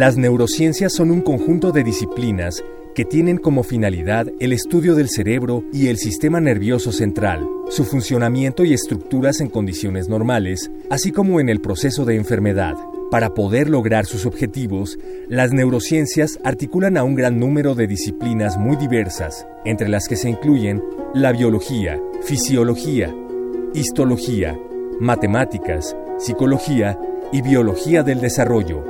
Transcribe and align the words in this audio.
Las 0.00 0.16
neurociencias 0.16 0.94
son 0.94 1.10
un 1.10 1.20
conjunto 1.20 1.72
de 1.72 1.84
disciplinas 1.84 2.64
que 2.94 3.04
tienen 3.04 3.36
como 3.36 3.62
finalidad 3.62 4.28
el 4.40 4.54
estudio 4.54 4.94
del 4.94 5.10
cerebro 5.10 5.62
y 5.74 5.88
el 5.88 5.98
sistema 5.98 6.40
nervioso 6.40 6.90
central, 6.90 7.46
su 7.68 7.84
funcionamiento 7.84 8.64
y 8.64 8.72
estructuras 8.72 9.42
en 9.42 9.50
condiciones 9.50 10.08
normales, 10.08 10.70
así 10.88 11.12
como 11.12 11.38
en 11.38 11.50
el 11.50 11.60
proceso 11.60 12.06
de 12.06 12.16
enfermedad. 12.16 12.76
Para 13.10 13.34
poder 13.34 13.68
lograr 13.68 14.06
sus 14.06 14.24
objetivos, 14.24 14.98
las 15.28 15.52
neurociencias 15.52 16.38
articulan 16.44 16.96
a 16.96 17.04
un 17.04 17.14
gran 17.14 17.38
número 17.38 17.74
de 17.74 17.86
disciplinas 17.86 18.56
muy 18.56 18.76
diversas, 18.76 19.46
entre 19.66 19.90
las 19.90 20.08
que 20.08 20.16
se 20.16 20.30
incluyen 20.30 20.82
la 21.12 21.30
biología, 21.32 22.00
fisiología, 22.22 23.14
histología, 23.74 24.58
matemáticas, 24.98 25.94
psicología 26.18 26.98
y 27.32 27.42
biología 27.42 28.02
del 28.02 28.22
desarrollo. 28.22 28.89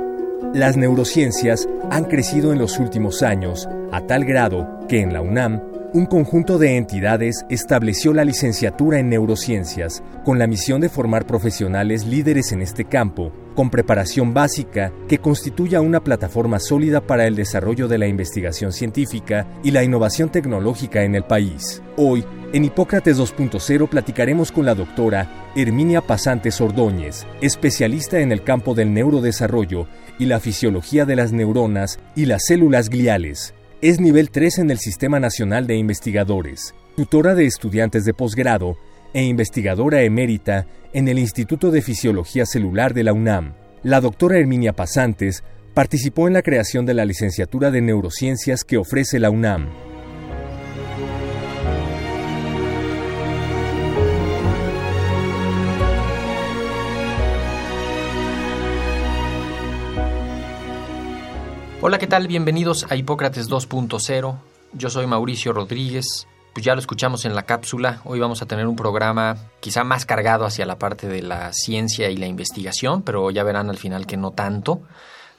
Las 0.53 0.75
neurociencias 0.75 1.67
han 1.89 2.05
crecido 2.05 2.51
en 2.51 2.59
los 2.59 2.79
últimos 2.79 3.23
años 3.23 3.67
a 3.91 4.01
tal 4.01 4.25
grado 4.25 4.67
que 4.87 4.99
en 4.99 5.13
la 5.13 5.21
UNAM 5.21 5.61
un 5.93 6.05
conjunto 6.05 6.57
de 6.57 6.77
entidades 6.77 7.45
estableció 7.49 8.13
la 8.13 8.23
licenciatura 8.23 8.99
en 8.99 9.09
neurociencias 9.09 10.01
con 10.23 10.39
la 10.39 10.47
misión 10.47 10.79
de 10.79 10.87
formar 10.87 11.27
profesionales 11.27 12.05
líderes 12.05 12.53
en 12.53 12.61
este 12.61 12.85
campo, 12.85 13.33
con 13.55 13.69
preparación 13.69 14.33
básica 14.33 14.93
que 15.09 15.17
constituya 15.17 15.81
una 15.81 16.01
plataforma 16.01 16.59
sólida 16.59 17.01
para 17.01 17.27
el 17.27 17.35
desarrollo 17.35 17.89
de 17.89 17.97
la 17.97 18.07
investigación 18.07 18.71
científica 18.71 19.47
y 19.65 19.71
la 19.71 19.83
innovación 19.83 20.29
tecnológica 20.29 21.03
en 21.03 21.15
el 21.15 21.23
país. 21.23 21.81
Hoy, 21.97 22.23
en 22.53 22.63
Hipócrates 22.63 23.17
2.0 23.17 23.89
platicaremos 23.89 24.53
con 24.53 24.65
la 24.65 24.75
doctora 24.75 25.51
Herminia 25.57 25.99
Pasantes 25.99 26.61
Ordóñez, 26.61 27.25
especialista 27.41 28.21
en 28.21 28.31
el 28.31 28.43
campo 28.43 28.75
del 28.75 28.93
neurodesarrollo 28.93 29.87
y 30.17 30.25
la 30.25 30.39
fisiología 30.39 31.03
de 31.03 31.17
las 31.17 31.33
neuronas 31.33 31.99
y 32.15 32.27
las 32.27 32.45
células 32.45 32.89
gliales. 32.89 33.53
Es 33.81 33.99
nivel 33.99 34.29
3 34.29 34.59
en 34.59 34.69
el 34.69 34.77
Sistema 34.77 35.19
Nacional 35.19 35.65
de 35.65 35.75
Investigadores, 35.75 36.75
tutora 36.95 37.33
de 37.33 37.47
estudiantes 37.47 38.05
de 38.05 38.13
posgrado 38.13 38.77
e 39.11 39.23
investigadora 39.23 40.03
emérita 40.03 40.67
en 40.93 41.07
el 41.07 41.17
Instituto 41.17 41.71
de 41.71 41.81
Fisiología 41.81 42.45
Celular 42.45 42.93
de 42.93 43.03
la 43.03 43.13
UNAM. 43.13 43.55
La 43.81 43.99
doctora 43.99 44.37
Herminia 44.37 44.73
Pasantes 44.73 45.43
participó 45.73 46.27
en 46.27 46.33
la 46.33 46.43
creación 46.43 46.85
de 46.85 46.93
la 46.93 47.05
licenciatura 47.05 47.71
de 47.71 47.81
neurociencias 47.81 48.63
que 48.63 48.77
ofrece 48.77 49.17
la 49.17 49.31
UNAM. 49.31 49.90
Hola, 61.83 61.97
¿qué 61.97 62.05
tal? 62.05 62.27
Bienvenidos 62.27 62.85
a 62.91 62.95
Hipócrates 62.95 63.49
2.0. 63.49 64.37
Yo 64.73 64.89
soy 64.91 65.07
Mauricio 65.07 65.51
Rodríguez. 65.51 66.27
Pues 66.53 66.63
ya 66.63 66.75
lo 66.75 66.79
escuchamos 66.79 67.25
en 67.25 67.33
la 67.33 67.41
cápsula. 67.47 68.01
Hoy 68.05 68.19
vamos 68.19 68.43
a 68.43 68.45
tener 68.45 68.67
un 68.67 68.75
programa 68.75 69.35
quizá 69.61 69.83
más 69.83 70.05
cargado 70.05 70.45
hacia 70.45 70.67
la 70.67 70.77
parte 70.77 71.07
de 71.07 71.23
la 71.23 71.51
ciencia 71.53 72.11
y 72.11 72.17
la 72.17 72.27
investigación, 72.27 73.01
pero 73.01 73.31
ya 73.31 73.43
verán 73.43 73.71
al 73.71 73.79
final 73.79 74.05
que 74.05 74.15
no 74.15 74.29
tanto. 74.29 74.83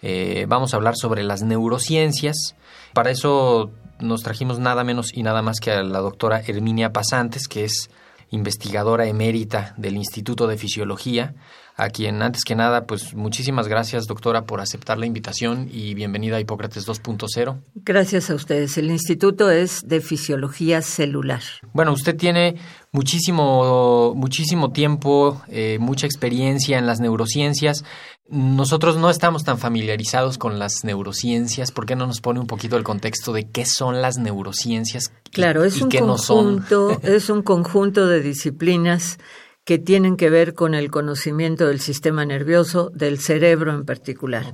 Eh, 0.02 0.46
vamos 0.48 0.74
a 0.74 0.78
hablar 0.78 0.96
sobre 0.96 1.22
las 1.22 1.44
neurociencias. 1.44 2.56
Para 2.92 3.12
eso 3.12 3.70
nos 4.00 4.24
trajimos 4.24 4.58
nada 4.58 4.82
menos 4.82 5.16
y 5.16 5.22
nada 5.22 5.42
más 5.42 5.60
que 5.60 5.70
a 5.70 5.84
la 5.84 6.00
doctora 6.00 6.42
Herminia 6.44 6.92
Pasantes, 6.92 7.46
que 7.46 7.66
es 7.66 7.88
investigadora 8.30 9.06
emérita 9.06 9.74
del 9.76 9.94
Instituto 9.94 10.48
de 10.48 10.58
Fisiología, 10.58 11.36
a 11.82 11.90
quien 11.90 12.22
antes 12.22 12.44
que 12.44 12.54
nada, 12.54 12.86
pues 12.86 13.14
muchísimas 13.14 13.66
gracias 13.66 14.06
doctora 14.06 14.44
por 14.44 14.60
aceptar 14.60 14.98
la 14.98 15.06
invitación 15.06 15.68
y 15.72 15.94
bienvenida 15.94 16.36
a 16.36 16.40
Hipócrates 16.40 16.86
2.0. 16.86 17.60
Gracias 17.74 18.30
a 18.30 18.36
ustedes. 18.36 18.78
El 18.78 18.90
instituto 18.90 19.50
es 19.50 19.80
de 19.84 20.00
fisiología 20.00 20.80
celular. 20.80 21.42
Bueno, 21.72 21.92
usted 21.92 22.16
tiene 22.16 22.56
muchísimo, 22.92 24.14
muchísimo 24.14 24.70
tiempo, 24.70 25.42
eh, 25.48 25.78
mucha 25.80 26.06
experiencia 26.06 26.78
en 26.78 26.86
las 26.86 27.00
neurociencias. 27.00 27.84
Nosotros 28.28 28.96
no 28.96 29.10
estamos 29.10 29.42
tan 29.42 29.58
familiarizados 29.58 30.38
con 30.38 30.60
las 30.60 30.84
neurociencias. 30.84 31.72
¿Por 31.72 31.86
qué 31.86 31.96
no 31.96 32.06
nos 32.06 32.20
pone 32.20 32.38
un 32.38 32.46
poquito 32.46 32.76
el 32.76 32.84
contexto 32.84 33.32
de 33.32 33.48
qué 33.48 33.66
son 33.66 34.00
las 34.00 34.18
neurociencias? 34.18 35.12
Claro, 35.32 35.64
es, 35.64 35.78
y 35.78 35.82
un, 35.82 35.88
qué 35.88 35.98
conjunto, 35.98 36.88
no 36.88 37.00
son? 37.00 37.00
es 37.12 37.28
un 37.28 37.42
conjunto 37.42 38.06
de 38.06 38.20
disciplinas 38.20 39.18
que 39.64 39.78
tienen 39.78 40.16
que 40.16 40.30
ver 40.30 40.54
con 40.54 40.74
el 40.74 40.90
conocimiento 40.90 41.68
del 41.68 41.80
sistema 41.80 42.24
nervioso, 42.24 42.90
del 42.94 43.18
cerebro 43.18 43.72
en 43.72 43.84
particular. 43.84 44.52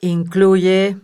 Incluye 0.00 0.96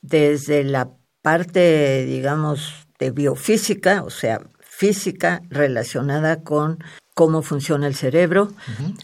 desde 0.00 0.64
la 0.64 0.90
parte, 1.22 2.04
digamos, 2.06 2.86
de 2.98 3.10
biofísica, 3.10 4.02
o 4.02 4.10
sea, 4.10 4.40
física 4.60 5.42
relacionada 5.50 6.42
con 6.42 6.78
cómo 7.14 7.42
funciona 7.42 7.86
el 7.86 7.94
cerebro, 7.94 8.50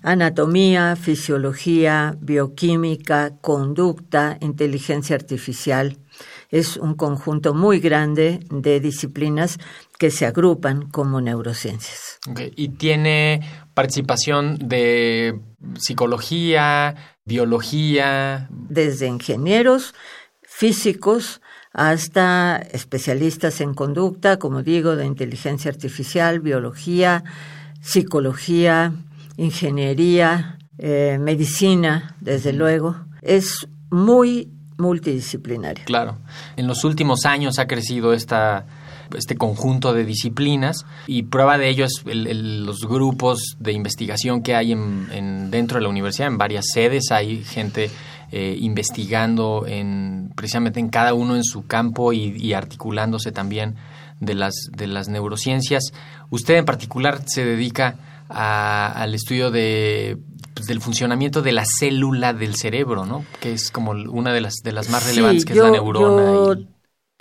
anatomía, 0.03 0.97
fisiología, 0.97 2.17
bioquímica, 2.19 3.37
conducta, 3.43 4.39
inteligencia 4.41 5.17
artificial. 5.17 5.99
Es 6.49 6.79
un 6.79 6.95
conjunto 6.95 7.53
muy 7.53 7.79
grande 7.79 8.41
de 8.51 8.81
disciplinas 8.81 9.59
que 9.99 10.11
se 10.11 10.27
agrupan 10.27 10.91
como 10.91 11.21
neurociencias. 11.21 12.19
Y 12.57 12.69
tiene 12.71 13.41
participación 13.75 14.59
de 14.59 15.41
psicología, 15.79 16.95
biología. 17.25 18.49
Desde 18.51 19.07
ingenieros, 19.07 19.95
físicos, 20.43 21.41
hasta 21.73 22.57
especialistas 22.57 23.61
en 23.61 23.75
conducta, 23.75 24.39
como 24.39 24.63
digo, 24.63 24.97
de 24.97 25.07
inteligencia 25.07 25.71
artificial, 25.71 26.41
biología, 26.41 27.23
psicología, 27.83 28.93
ingeniería, 29.37 30.59
eh, 30.79 31.19
medicina, 31.21 32.17
desde 32.21 32.53
luego. 32.53 32.97
Es 33.23 33.69
muy 33.91 34.51
multidisciplinario. 34.79 35.85
Claro. 35.85 36.19
En 36.57 36.67
los 36.67 36.85
últimos 36.85 37.25
años 37.25 37.59
ha 37.59 37.67
crecido 37.67 38.13
esta, 38.13 38.67
este 39.17 39.37
conjunto 39.37 39.93
de 39.93 40.05
disciplinas 40.05 40.85
y 41.07 41.25
prueba 41.25 41.59
de 41.59 41.69
ello 41.69 41.85
es 41.85 42.03
el- 42.07 42.27
el- 42.27 42.65
los 42.67 42.81
grupos 42.81 43.57
de 43.61 43.73
investigación 43.73 44.43
que 44.43 44.55
hay 44.55 44.73
en, 44.73 45.09
en- 45.13 45.51
dentro 45.51 45.79
de 45.79 45.83
la 45.83 45.89
universidad, 45.89 46.29
en 46.29 46.39
varias 46.39 46.67
sedes. 46.73 47.11
Hay 47.11 47.45
gente 47.45 47.91
eh, 48.33 48.57
investigando 48.61 49.65
en, 49.69 50.31
precisamente 50.35 50.81
en 50.81 50.89
cada 50.89 51.15
uno 51.15 51.37
en 51.37 51.45
su 51.45 51.67
campo 51.67 52.13
y, 52.13 52.35
y 52.37 52.55
articulándose 52.55 53.31
también 53.33 53.77
de 54.21 54.35
las, 54.35 54.55
de 54.77 54.87
las 54.89 55.09
neurociencias. 55.09 55.93
Usted 56.31 56.55
en 56.57 56.65
particular 56.65 57.21
se 57.27 57.45
dedica 57.45 57.99
a- 58.29 58.91
al 59.01 59.15
estudio 59.15 59.51
de 59.53 60.19
pues, 60.55 60.67
del 60.67 60.81
funcionamiento 60.81 61.43
de 61.43 61.53
la 61.53 61.65
célula 61.79 62.33
del 62.33 62.57
cerebro, 62.57 63.05
¿no? 63.07 63.25
Que 63.41 63.53
es 63.53 63.71
como 63.71 63.93
una 63.93 64.33
de 64.33 64.41
las 64.41 64.55
de 64.65 64.73
las 64.73 64.89
más 64.91 65.07
relevantes, 65.07 65.43
Sí, 65.43 65.47
que 65.47 65.53
es 65.53 65.59
la 65.61 65.71
neurona. 65.71 66.23
yo 66.25 66.55
y- 66.55 66.69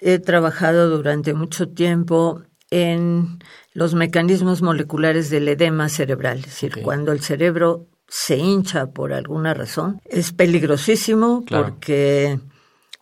he 0.01 0.19
trabajado 0.19 0.89
durante 0.89 1.33
mucho 1.33 1.69
tiempo 1.69 2.41
en 2.71 3.39
los 3.73 3.93
mecanismos 3.93 4.61
moleculares 4.61 5.29
del 5.29 5.47
edema 5.47 5.87
cerebral, 5.89 6.39
es 6.39 6.45
decir, 6.45 6.81
cuando 6.83 7.11
el 7.11 7.21
cerebro 7.21 7.87
se 8.07 8.37
hincha 8.37 8.87
por 8.87 9.13
alguna 9.13 9.53
razón, 9.53 10.01
es 10.05 10.31
peligrosísimo 10.31 11.43
Claro. 11.45 11.65
porque, 11.69 12.39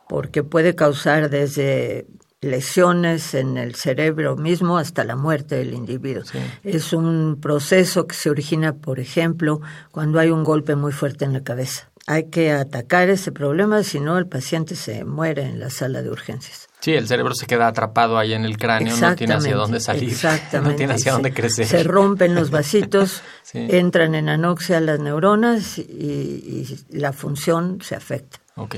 porque 0.10 0.44
puede 0.44 0.76
causar 0.76 1.30
desde 1.30 2.08
lesiones 2.42 3.34
en 3.34 3.58
el 3.58 3.76
cerebro 3.76 4.36
mismo 4.36 4.78
hasta 4.78 5.04
la 5.04 5.16
muerte 5.16 5.56
del 5.56 5.74
individuo. 5.74 6.24
Sí. 6.26 6.40
Es 6.64 6.92
un 6.94 7.40
proceso 7.42 8.06
que 8.06 8.16
se 8.16 8.30
origina, 8.30 8.74
por 8.74 9.00
ejemplo, 9.00 9.62
cuando 9.92 10.20
hay 10.20 10.30
un 10.30 10.44
golpe 10.44 10.76
muy 10.76 10.92
fuerte 10.92 11.26
en 11.26 11.34
la 11.34 11.42
cabeza. 11.44 11.90
hay 12.06 12.26
que 12.30 12.52
atacar 12.52 13.10
ese 13.10 13.32
problema, 13.32 13.82
si 13.84 14.02
no 14.02 14.18
el 14.18 14.28
paciente 14.28 14.76
se 14.76 15.06
muere 15.06 15.44
en 15.44 15.60
la 15.62 15.70
sala 15.70 16.02
de 16.02 16.10
urgencias. 16.10 16.68
Sí, 16.84 16.92
el 16.92 17.08
cerebro 17.08 17.34
se 17.34 17.48
queda 17.48 17.68
atrapado 17.68 18.18
ahí 18.18 18.34
en 18.34 18.44
el 18.44 18.58
cráneo, 18.58 18.98
no 18.98 19.16
tiene 19.16 19.36
hacia 19.36 19.56
dónde 19.56 19.80
salir, 19.80 20.10
exactamente, 20.10 20.70
no 20.70 20.76
tiene 20.76 20.94
hacia 20.96 21.14
dónde 21.14 21.34
crecer. 21.34 21.66
Se 21.66 21.82
rompen 21.82 22.36
los 22.36 22.52
vasitos, 22.52 23.22
entran 23.54 24.16
en 24.16 24.28
anoxia 24.28 24.82
las 24.82 25.00
neuronas 25.00 25.78
y, 25.78 25.82
y, 25.82 26.78
la 26.90 27.14
función 27.14 27.80
se 27.82 27.96
afecta. 27.96 28.40
Ok. 28.58 28.76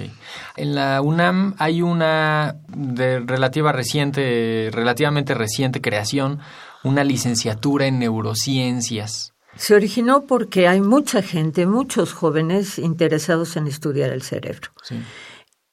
En 0.56 0.75
la 0.75 1.02
UNAM 1.02 1.56
hay 1.57 1.81
una 1.81 2.57
de 2.68 3.22
relativa 3.22 3.72
reciente, 3.72 4.69
relativamente 4.72 5.34
reciente 5.34 5.81
creación, 5.81 6.42
una 6.84 7.04
licenciatura 7.04 7.88
en 7.88 7.98
neurociencias. 7.98 9.34
Se 9.56 9.74
originó 9.74 10.25
porque 10.25 10.68
hay 10.68 10.80
mucha 10.80 11.24
gente, 11.24 11.66
muchos 11.66 12.13
jóvenes 12.13 12.78
interesados 12.78 13.57
en 13.57 13.66
estudiar 13.66 14.12
el 14.12 14.22
cerebro. 14.22 14.69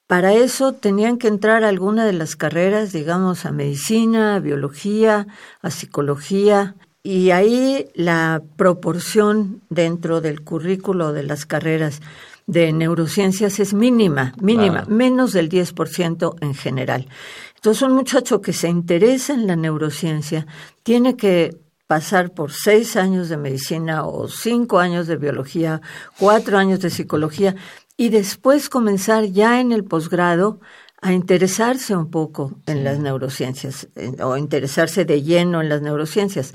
Para 0.07 0.33
eso 0.33 0.73
tenían 0.73 1.17
que 1.17 1.27
entrar 1.27 1.63
a 1.63 1.69
alguna 1.69 2.05
de 2.05 2.13
las 2.13 2.35
carreras, 2.35 2.91
digamos, 2.91 3.45
a 3.45 3.51
medicina, 3.51 4.35
a 4.35 4.39
biología, 4.39 5.27
a 5.61 5.71
psicología, 5.71 6.75
y 7.03 7.31
ahí 7.31 7.87
la 7.95 8.41
proporción 8.55 9.61
dentro 9.69 10.21
del 10.21 10.41
currículo 10.41 11.11
de 11.11 11.23
las 11.23 11.45
carreras 11.45 12.01
de 12.47 12.71
neurociencias 12.73 13.59
es 13.59 13.73
mínima, 13.73 14.33
mínima, 14.41 14.85
menos 14.87 15.31
del 15.33 15.49
10% 15.49 16.35
en 16.41 16.53
general. 16.53 17.07
Entonces, 17.55 17.83
un 17.83 17.93
muchacho 17.93 18.41
que 18.41 18.53
se 18.53 18.69
interesa 18.69 19.33
en 19.33 19.47
la 19.47 19.55
neurociencia 19.55 20.45
tiene 20.83 21.15
que 21.15 21.57
pasar 21.87 22.33
por 22.33 22.51
seis 22.51 22.95
años 22.95 23.29
de 23.29 23.37
medicina 23.37 24.05
o 24.05 24.27
cinco 24.27 24.79
años 24.79 25.07
de 25.07 25.17
biología, 25.17 25.81
cuatro 26.17 26.57
años 26.57 26.79
de 26.79 26.89
psicología 26.89 27.55
y 28.03 28.09
después 28.09 28.67
comenzar 28.67 29.27
ya 29.27 29.61
en 29.61 29.71
el 29.71 29.85
posgrado 29.85 30.59
a 31.01 31.13
interesarse 31.13 31.95
un 31.95 32.11
poco 32.11 32.51
en 32.65 32.83
las 32.83 32.99
neurociencias 32.99 33.87
o 34.21 34.35
interesarse 34.35 35.05
de 35.05 35.21
lleno 35.21 35.61
en 35.61 35.69
las 35.69 35.81
neurociencias. 35.81 36.53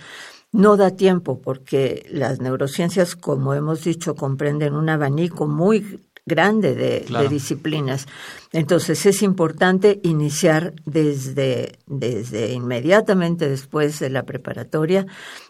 No 0.53 0.77
da 0.77 0.91
tiempo 0.91 1.41
porque 1.41 2.05
las 2.11 2.39
neurociencias, 2.41 3.17
como 3.17 3.55
hemos 3.55 3.83
dicho, 3.83 4.15
comprenden 4.15 4.75
un 4.75 4.91
abanico 4.91 5.47
muy 5.47 6.01
grande 6.27 6.75
de, 6.75 7.29
disciplinas. 7.31 8.07
Entonces 8.53 9.07
es 9.07 9.23
importante 9.23 10.01
iniciar 10.03 10.75
desde, 10.85 11.79
desde 11.87 12.53
inmediatamente 12.53 13.49
después 13.49 14.01
de 14.01 14.11
la 14.11 14.25
preparatoria 14.25 15.07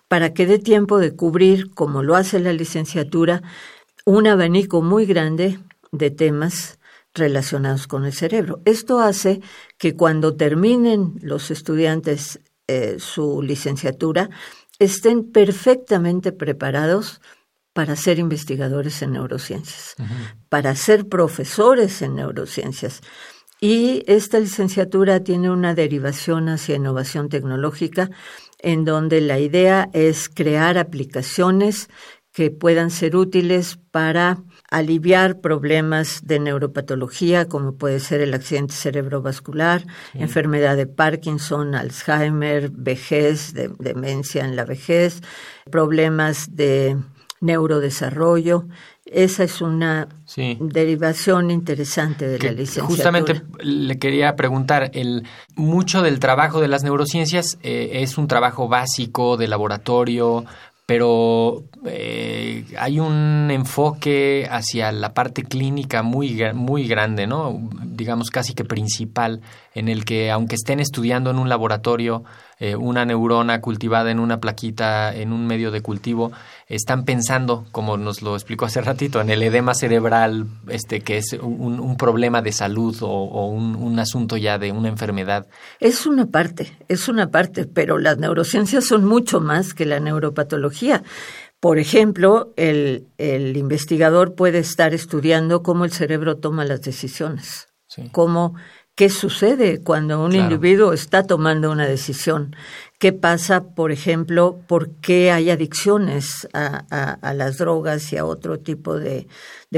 para 0.06 0.32
que 0.32 0.46
dé 0.46 0.60
tiempo 0.60 0.98
de 0.98 1.16
cubrir, 1.16 1.74
como 1.74 2.04
lo 2.04 2.14
hace 2.14 2.38
la 2.38 2.52
licenciatura, 2.52 3.42
un 4.04 4.28
abanico 4.28 4.80
muy 4.80 5.04
grande 5.04 5.58
de 5.92 6.10
temas 6.10 6.78
relacionados 7.14 7.86
con 7.86 8.04
el 8.04 8.12
cerebro. 8.12 8.60
Esto 8.64 9.00
hace 9.00 9.40
que 9.78 9.94
cuando 9.94 10.36
terminen 10.36 11.14
los 11.20 11.50
estudiantes 11.50 12.40
eh, 12.68 12.96
su 12.98 13.40
licenciatura 13.40 14.28
estén 14.78 15.32
perfectamente 15.32 16.32
preparados 16.32 17.20
para 17.72 17.96
ser 17.96 18.18
investigadores 18.18 19.00
en 19.02 19.12
neurociencias, 19.12 19.94
para 20.48 20.74
ser 20.74 21.08
profesores 21.08 22.02
en 22.02 22.16
neurociencias. 22.16 23.00
Y 23.60 24.02
esta 24.06 24.38
licenciatura 24.38 25.20
tiene 25.24 25.50
una 25.50 25.74
derivación 25.74 26.48
hacia 26.48 26.76
innovación 26.76 27.28
tecnológica, 27.28 28.10
en 28.58 28.84
donde 28.84 29.20
la 29.20 29.38
idea 29.38 29.88
es 29.92 30.28
crear 30.28 30.76
aplicaciones 30.76 31.88
que 32.32 32.50
puedan 32.50 32.90
ser 32.90 33.16
útiles 33.16 33.78
para 33.90 34.42
aliviar 34.70 35.40
problemas 35.40 36.26
de 36.26 36.38
neuropatología, 36.38 37.48
como 37.48 37.76
puede 37.76 38.00
ser 38.00 38.20
el 38.20 38.34
accidente 38.34 38.74
cerebrovascular, 38.74 39.86
enfermedad 40.14 40.76
de 40.76 40.86
Parkinson, 40.86 41.74
Alzheimer, 41.74 42.70
vejez, 42.70 43.54
demencia 43.78 44.44
en 44.44 44.56
la 44.56 44.64
vejez, 44.64 45.22
problemas 45.70 46.54
de 46.54 46.96
neurodesarrollo. 47.40 48.66
Esa 49.06 49.44
es 49.44 49.62
una 49.62 50.08
derivación 50.60 51.50
interesante 51.50 52.28
de 52.28 52.38
la 52.38 52.52
licenciatura. 52.52 52.88
Justamente 52.88 53.42
le 53.60 53.98
quería 53.98 54.36
preguntar, 54.36 54.90
el, 54.92 55.24
mucho 55.56 56.02
del 56.02 56.18
trabajo 56.18 56.60
de 56.60 56.68
las 56.68 56.82
neurociencias 56.82 57.58
eh, 57.62 58.02
es 58.02 58.18
un 58.18 58.28
trabajo 58.28 58.68
básico 58.68 59.38
de 59.38 59.48
laboratorio, 59.48 60.44
pero 60.88 61.64
eh, 61.84 62.64
hay 62.78 62.98
un 62.98 63.50
enfoque 63.50 64.48
hacia 64.50 64.90
la 64.90 65.12
parte 65.12 65.42
clínica 65.42 66.02
muy, 66.02 66.42
muy 66.54 66.88
grande, 66.88 67.26
¿no? 67.26 67.60
Digamos 67.84 68.30
casi 68.30 68.54
que 68.54 68.64
principal, 68.64 69.42
en 69.74 69.90
el 69.90 70.06
que 70.06 70.30
aunque 70.30 70.54
estén 70.54 70.80
estudiando 70.80 71.30
en 71.30 71.38
un 71.38 71.50
laboratorio 71.50 72.24
eh, 72.60 72.74
una 72.74 73.04
neurona 73.04 73.60
cultivada 73.60 74.10
en 74.10 74.18
una 74.18 74.40
plaquita, 74.40 75.14
en 75.14 75.32
un 75.32 75.46
medio 75.46 75.70
de 75.70 75.80
cultivo, 75.80 76.32
están 76.66 77.04
pensando, 77.04 77.66
como 77.70 77.96
nos 77.96 78.20
lo 78.20 78.34
explicó 78.34 78.64
hace 78.64 78.80
ratito, 78.80 79.20
en 79.20 79.30
el 79.30 79.42
edema 79.42 79.74
cerebral, 79.74 80.46
este, 80.68 81.00
que 81.00 81.18
es 81.18 81.34
un, 81.34 81.96
problema 81.96 82.42
de 82.42 82.52
salud 82.52 82.96
o, 83.00 83.46
un, 83.46 83.76
un, 83.76 83.98
asunto 83.98 84.36
ya 84.36 84.58
de 84.58 84.72
una 84.72 84.88
enfermedad. 84.88 85.46
Es 85.80 86.06
una 86.06 86.26
parte, 86.26 86.76
es 86.88 87.08
una 87.08 87.30
parte, 87.30 87.66
pero 87.66 87.98
las 87.98 88.18
neurociencias 88.18 88.84
son 88.84 89.04
mucho 89.04 89.40
más 89.40 89.72
que 89.74 89.86
la 89.86 90.00
neuropatología. 90.00 91.02
Por 91.60 91.78
ejemplo, 91.78 92.52
el, 92.56 93.08
el 93.18 93.56
investigador 93.56 94.34
puede 94.34 94.58
estar 94.58 94.94
estudiando 94.94 95.62
cómo 95.62 95.84
el 95.84 95.92
cerebro 95.92 96.36
toma 96.36 96.64
las 96.64 96.82
decisiones, 96.82 97.68
cómo 98.12 98.54
qué 98.98 99.10
sucede 99.10 99.80
cuando 99.80 100.24
un 100.24 100.34
individuo 100.34 100.92
está 100.92 101.22
tomando 101.22 101.70
una 101.70 101.86
decisión. 101.86 102.56
¿Qué 102.98 103.12
pasa, 103.12 103.62
por 103.62 103.92
ejemplo, 103.92 104.58
por 104.66 104.90
qué 104.96 105.30
hay 105.30 105.50
adicciones 105.50 106.48
a, 106.52 107.32
las 107.32 107.58
drogas 107.58 108.12
y 108.12 108.16
a 108.16 108.24
otro 108.24 108.58
tipo 108.58 108.98
de, 108.98 109.28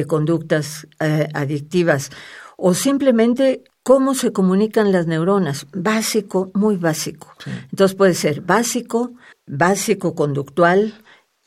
conductas 0.07 0.89
eh, 1.01 1.29
adictivas? 1.35 2.11
O 2.57 2.73
simplemente 2.73 3.63
cómo 3.83 4.15
se 4.15 4.33
comunican 4.33 4.91
las 4.91 5.07
neuronas. 5.07 5.67
Básico, 5.75 6.51
muy 6.55 6.77
básico. 6.77 7.29
Entonces 7.71 7.95
puede 7.95 8.15
ser 8.15 8.41
básico, 8.41 9.13
básico 9.47 10.15
conductual, 10.15 10.95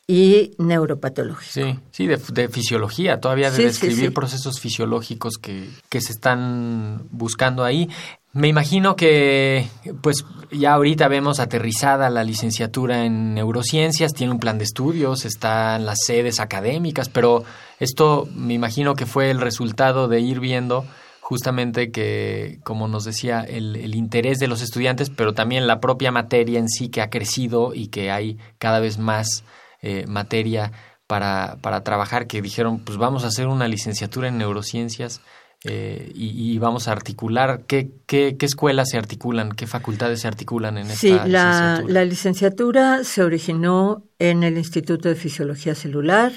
y 0.06 0.52
neuropatológico. 0.58 1.50
Sí, 1.50 1.78
sí, 1.90 2.06
de, 2.06 2.48
fisiología, 2.48 3.20
todavía 3.20 3.50
de 3.50 3.64
describir 3.64 4.12
procesos 4.12 4.60
fisiológicos 4.60 5.38
que, 5.38 5.68
que 5.88 6.00
se 6.00 6.12
están 6.12 7.06
buscando 7.10 7.64
ahí. 7.64 7.88
Me 8.34 8.48
imagino 8.48 8.96
que, 8.96 9.68
pues, 10.02 10.24
ya 10.50 10.74
ahorita 10.74 11.08
vemos 11.08 11.40
aterrizada 11.40 12.10
la 12.10 12.24
licenciatura 12.24 13.06
en 13.06 13.32
neurociencias, 13.34 14.12
tiene 14.12 14.32
un 14.32 14.40
plan 14.40 14.58
de 14.58 14.64
estudios, 14.64 15.24
están 15.24 15.86
las 15.86 16.00
sedes 16.04 16.40
académicas, 16.40 17.08
pero 17.08 17.44
esto 17.78 18.28
me 18.34 18.54
imagino 18.54 18.96
que 18.96 19.06
fue 19.06 19.30
el 19.30 19.40
resultado 19.40 20.08
de 20.08 20.20
ir 20.20 20.40
viendo 20.40 20.84
justamente 21.20 21.90
que, 21.90 22.58
como 22.64 22.88
nos 22.88 23.04
decía, 23.04 23.40
el, 23.40 23.76
el, 23.76 23.94
interés 23.94 24.38
de 24.38 24.48
los 24.48 24.60
estudiantes, 24.60 25.08
pero 25.08 25.32
también 25.32 25.66
la 25.66 25.80
propia 25.80 26.10
materia 26.10 26.58
en 26.58 26.68
sí 26.68 26.88
que 26.90 27.00
ha 27.00 27.08
crecido 27.08 27.72
y 27.72 27.86
que 27.86 28.10
hay 28.10 28.36
cada 28.58 28.80
vez 28.80 28.98
más 28.98 29.44
eh, 29.86 30.06
materia 30.08 30.72
para, 31.06 31.58
para 31.60 31.84
trabajar, 31.84 32.26
que 32.26 32.40
dijeron, 32.40 32.78
pues 32.82 32.96
vamos 32.96 33.24
a 33.24 33.26
hacer 33.26 33.48
una 33.48 33.68
licenciatura 33.68 34.28
en 34.28 34.38
neurociencias 34.38 35.20
eh, 35.66 36.10
y, 36.14 36.58
vamos 36.58 36.88
a 36.88 36.92
articular 36.92 37.64
qué, 37.66 37.90
qué, 38.06 38.36
qué, 38.38 38.46
escuelas 38.46 38.88
se 38.90 38.96
articulan, 38.96 39.52
qué 39.52 39.66
facultades 39.66 40.20
se 40.20 40.28
articulan 40.28 40.78
en 40.78 40.86
esta 40.86 40.96
sí, 40.96 41.10
la, 41.10 41.24
licenciatura. 41.26 41.92
la 41.92 42.04
licenciatura 42.06 43.04
se 43.04 43.22
originó 43.22 44.04
en 44.18 44.42
el 44.42 44.56
Instituto 44.56 45.10
de 45.10 45.14
Fisiología 45.14 45.74
Celular. 45.74 46.32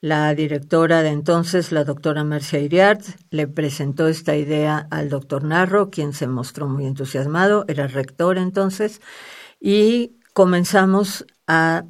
La 0.00 0.34
directora 0.34 1.02
de 1.02 1.10
entonces, 1.10 1.72
la 1.72 1.84
doctora 1.84 2.24
Marcia 2.24 2.58
Iriart, 2.58 3.02
le 3.30 3.48
presentó 3.48 4.08
esta 4.08 4.34
idea 4.34 4.86
al 4.90 5.10
doctor 5.10 5.44
Narro, 5.44 5.90
quien 5.90 6.14
se 6.14 6.26
mostró 6.26 6.68
muy 6.68 6.86
entusiasmado, 6.86 7.66
era 7.68 7.86
rector 7.86 8.38
entonces, 8.38 9.02
y 9.60 10.12
comenzamos 10.32 11.26
a 11.46 11.84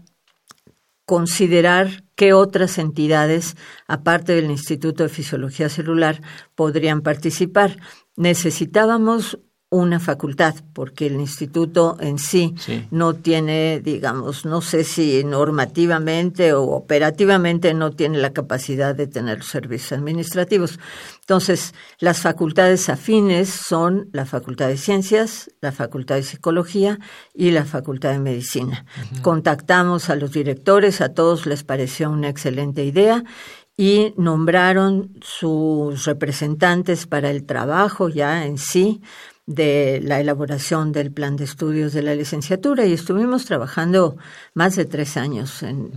considerar 1.08 2.04
qué 2.16 2.34
otras 2.34 2.76
entidades, 2.76 3.56
aparte 3.86 4.34
del 4.34 4.50
Instituto 4.50 5.04
de 5.04 5.08
Fisiología 5.08 5.70
Celular, 5.70 6.20
podrían 6.54 7.00
participar. 7.00 7.78
Necesitábamos 8.14 9.38
una 9.70 10.00
facultad, 10.00 10.54
porque 10.72 11.06
el 11.06 11.20
instituto 11.20 11.98
en 12.00 12.18
sí, 12.18 12.54
no 12.90 13.14
tiene, 13.14 13.80
digamos, 13.80 14.46
no 14.46 14.62
sé 14.62 14.82
si 14.82 15.22
normativamente 15.25 16.54
o 16.54 16.62
operativamente 16.62 17.75
no 17.75 17.90
tiene 17.90 18.16
la 18.16 18.32
capacidad 18.32 18.94
de 18.94 19.06
tener 19.06 19.42
servicios 19.42 19.92
administrativos. 19.92 20.78
Entonces, 21.20 21.75
las 21.98 22.20
facultades 22.20 22.88
afines 22.88 23.50
son 23.50 24.08
la 24.12 24.25
Facultad 24.25 24.68
de 24.68 24.78
Ciencias, 24.78 25.50
la 25.60 25.72
Facultad 25.72 26.14
de 26.14 26.22
Psicología 26.22 26.98
y 27.34 27.50
la 27.50 27.66
Facultad 27.66 28.12
de 28.12 28.20
Medicina. 28.20 28.87
Contactamos 29.20 30.08
a 30.08 30.16
los 30.16 30.32
directores, 30.32 31.02
a 31.02 31.12
todos 31.12 31.44
les 31.44 31.62
pareció 31.62 32.10
una 32.10 32.30
excelente 32.30 32.84
idea 32.84 33.22
y 33.76 34.14
nombraron 34.16 35.14
sus 35.20 36.06
representantes 36.06 37.06
para 37.06 37.30
el 37.30 37.44
trabajo 37.44 38.08
ya 38.08 38.46
en 38.46 38.56
sí 38.56 39.02
de 39.48 40.02
la 40.04 40.20
elaboración 40.20 40.92
del 40.92 41.10
plan 41.10 41.36
de 41.36 41.44
estudios 41.44 41.94
de 41.94 42.02
la 42.02 42.14
licenciatura 42.14 42.84
y 42.84 42.92
estuvimos 42.92 43.46
trabajando 43.46 44.18
más 44.52 44.76
de 44.76 44.84
tres 44.84 45.16
años 45.16 45.62
en, 45.62 45.90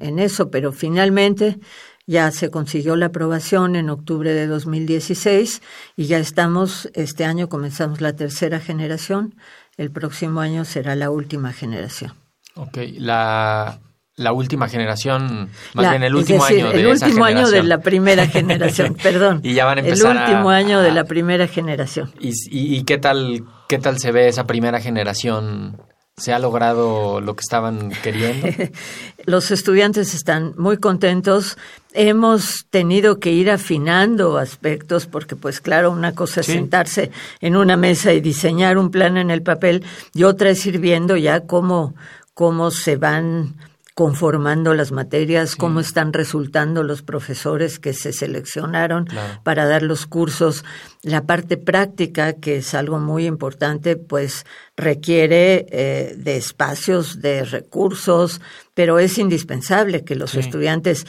en, 0.00 0.18
eso, 0.18 0.50
pero 0.50 0.72
finalmente 0.72 1.58
ya 2.06 2.30
se 2.30 2.50
consiguió 2.50 2.96
la 2.96 3.06
aprobación 3.06 3.76
en 3.76 3.90
octubre 3.90 4.32
de 4.32 4.46
2016 4.46 5.60
y 5.94 6.06
ya 6.06 6.16
estamos, 6.16 6.88
este 6.94 7.26
año 7.26 7.50
comenzamos 7.50 8.00
la 8.00 8.16
tercera 8.16 8.60
generación, 8.60 9.34
el 9.76 9.90
próximo 9.90 10.40
año 10.40 10.64
será 10.64 10.96
la 10.96 11.10
última 11.10 11.52
generación. 11.52 12.14
Ok, 12.54 12.78
la, 12.96 13.78
la 14.16 14.32
última 14.32 14.68
generación, 14.68 15.50
más 15.74 15.90
bien 15.90 16.02
el 16.02 16.14
último 16.14 16.42
año 16.42 16.70
de 16.70 16.80
el 16.80 16.86
último 16.86 17.24
año 17.24 17.48
de 17.50 17.62
la 17.62 17.78
primera 17.78 18.26
generación, 18.26 18.94
perdón. 18.94 19.40
y 19.42 19.54
ya 19.54 19.66
van 19.66 19.78
a 19.78 19.80
empezar 19.82 20.16
El 20.16 20.22
último 20.22 20.50
año 20.50 20.80
de 20.80 20.90
la 20.92 21.04
primera 21.04 21.46
generación. 21.46 22.10
¿Y, 22.18 22.32
y, 22.50 22.82
qué 22.84 22.96
tal 22.96 23.44
qué 23.68 23.78
tal 23.78 23.98
se 23.98 24.12
ve 24.12 24.28
esa 24.28 24.44
primera 24.44 24.80
generación? 24.80 25.76
¿Se 26.16 26.32
ha 26.32 26.38
logrado 26.38 27.20
lo 27.20 27.36
que 27.36 27.42
estaban 27.42 27.90
queriendo? 28.02 28.48
Los 29.26 29.50
estudiantes 29.50 30.14
están 30.14 30.54
muy 30.56 30.78
contentos. 30.78 31.58
Hemos 31.92 32.64
tenido 32.70 33.20
que 33.20 33.32
ir 33.32 33.50
afinando 33.50 34.38
aspectos 34.38 35.06
porque, 35.06 35.36
pues 35.36 35.60
claro, 35.60 35.90
una 35.90 36.14
cosa 36.14 36.40
es 36.40 36.46
sentarse 36.46 37.10
en 37.42 37.54
una 37.54 37.76
mesa 37.76 38.14
y 38.14 38.22
diseñar 38.22 38.78
un 38.78 38.90
plan 38.90 39.18
en 39.18 39.30
el 39.30 39.42
papel 39.42 39.84
y 40.14 40.22
otra 40.22 40.48
es 40.48 40.64
ir 40.64 40.78
viendo 40.78 41.18
ya 41.18 41.40
cómo, 41.40 41.94
cómo 42.32 42.70
se 42.70 42.96
van 42.96 43.54
conformando 43.96 44.74
las 44.74 44.92
materias, 44.92 45.56
cómo 45.56 45.80
están 45.80 46.12
resultando 46.12 46.82
los 46.82 47.00
profesores 47.00 47.78
que 47.78 47.94
se 47.94 48.12
seleccionaron 48.12 49.08
para 49.42 49.64
dar 49.64 49.82
los 49.82 50.06
cursos. 50.06 50.66
La 51.00 51.24
parte 51.24 51.56
práctica, 51.56 52.34
que 52.34 52.56
es 52.56 52.74
algo 52.74 52.98
muy 52.98 53.24
importante, 53.24 53.96
pues 53.96 54.44
requiere 54.76 55.64
eh, 55.70 56.14
de 56.14 56.36
espacios, 56.36 57.22
de 57.22 57.46
recursos, 57.46 58.42
pero 58.74 58.98
es 58.98 59.16
indispensable 59.16 60.04
que 60.04 60.14
los 60.14 60.34
estudiantes 60.34 61.06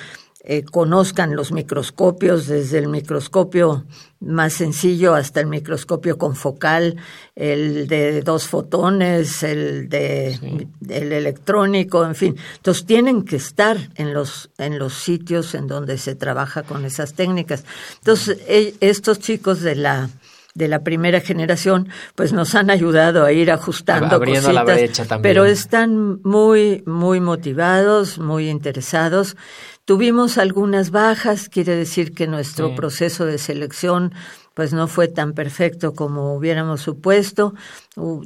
eh, 0.49 0.63
conozcan 0.63 1.35
los 1.35 1.51
microscopios, 1.51 2.47
desde 2.47 2.77
el 2.77 2.87
microscopio 2.87 3.83
más 4.21 4.53
sencillo 4.53 5.13
hasta 5.13 5.41
el 5.41 5.47
microscopio 5.47 6.17
con 6.17 6.37
focal, 6.37 6.95
el 7.35 7.85
de 7.89 8.21
dos 8.21 8.47
fotones, 8.47 9.43
el 9.43 9.89
de 9.89 10.67
el 10.87 11.11
electrónico, 11.11 12.05
en 12.05 12.15
fin. 12.15 12.37
Entonces 12.55 12.85
tienen 12.85 13.25
que 13.25 13.35
estar 13.35 13.77
en 13.95 14.13
los 14.13 14.49
en 14.57 14.79
los 14.79 14.93
sitios 14.93 15.53
en 15.53 15.67
donde 15.67 15.97
se 15.97 16.15
trabaja 16.15 16.63
con 16.63 16.85
esas 16.85 17.13
técnicas. 17.13 17.65
Entonces 17.97 18.37
e, 18.47 18.73
estos 18.79 19.19
chicos 19.19 19.59
de 19.59 19.75
la 19.75 20.09
de 20.57 20.67
la 20.67 20.83
primera 20.83 21.21
generación, 21.21 21.87
pues 22.15 22.33
nos 22.33 22.55
han 22.55 22.71
ayudado 22.71 23.25
a 23.25 23.31
ir 23.31 23.51
ajustando 23.51 24.15
Abriendo 24.15 24.51
la 24.51 24.63
brecha 24.63 25.05
también. 25.05 25.21
pero 25.21 25.45
están 25.45 26.19
muy 26.23 26.83
muy 26.87 27.19
motivados, 27.21 28.17
muy 28.17 28.49
interesados. 28.49 29.37
Tuvimos 29.85 30.37
algunas 30.37 30.89
bajas, 30.89 31.47
quiere 31.47 31.75
decir 31.75 32.13
que 32.13 32.27
nuestro 32.27 32.75
proceso 32.75 33.25
de 33.25 33.37
selección 33.37 34.13
pues 34.55 34.73
no 34.73 34.87
fue 34.87 35.07
tan 35.07 35.33
perfecto 35.33 35.93
como 35.93 36.33
hubiéramos 36.33 36.81
supuesto. 36.81 37.53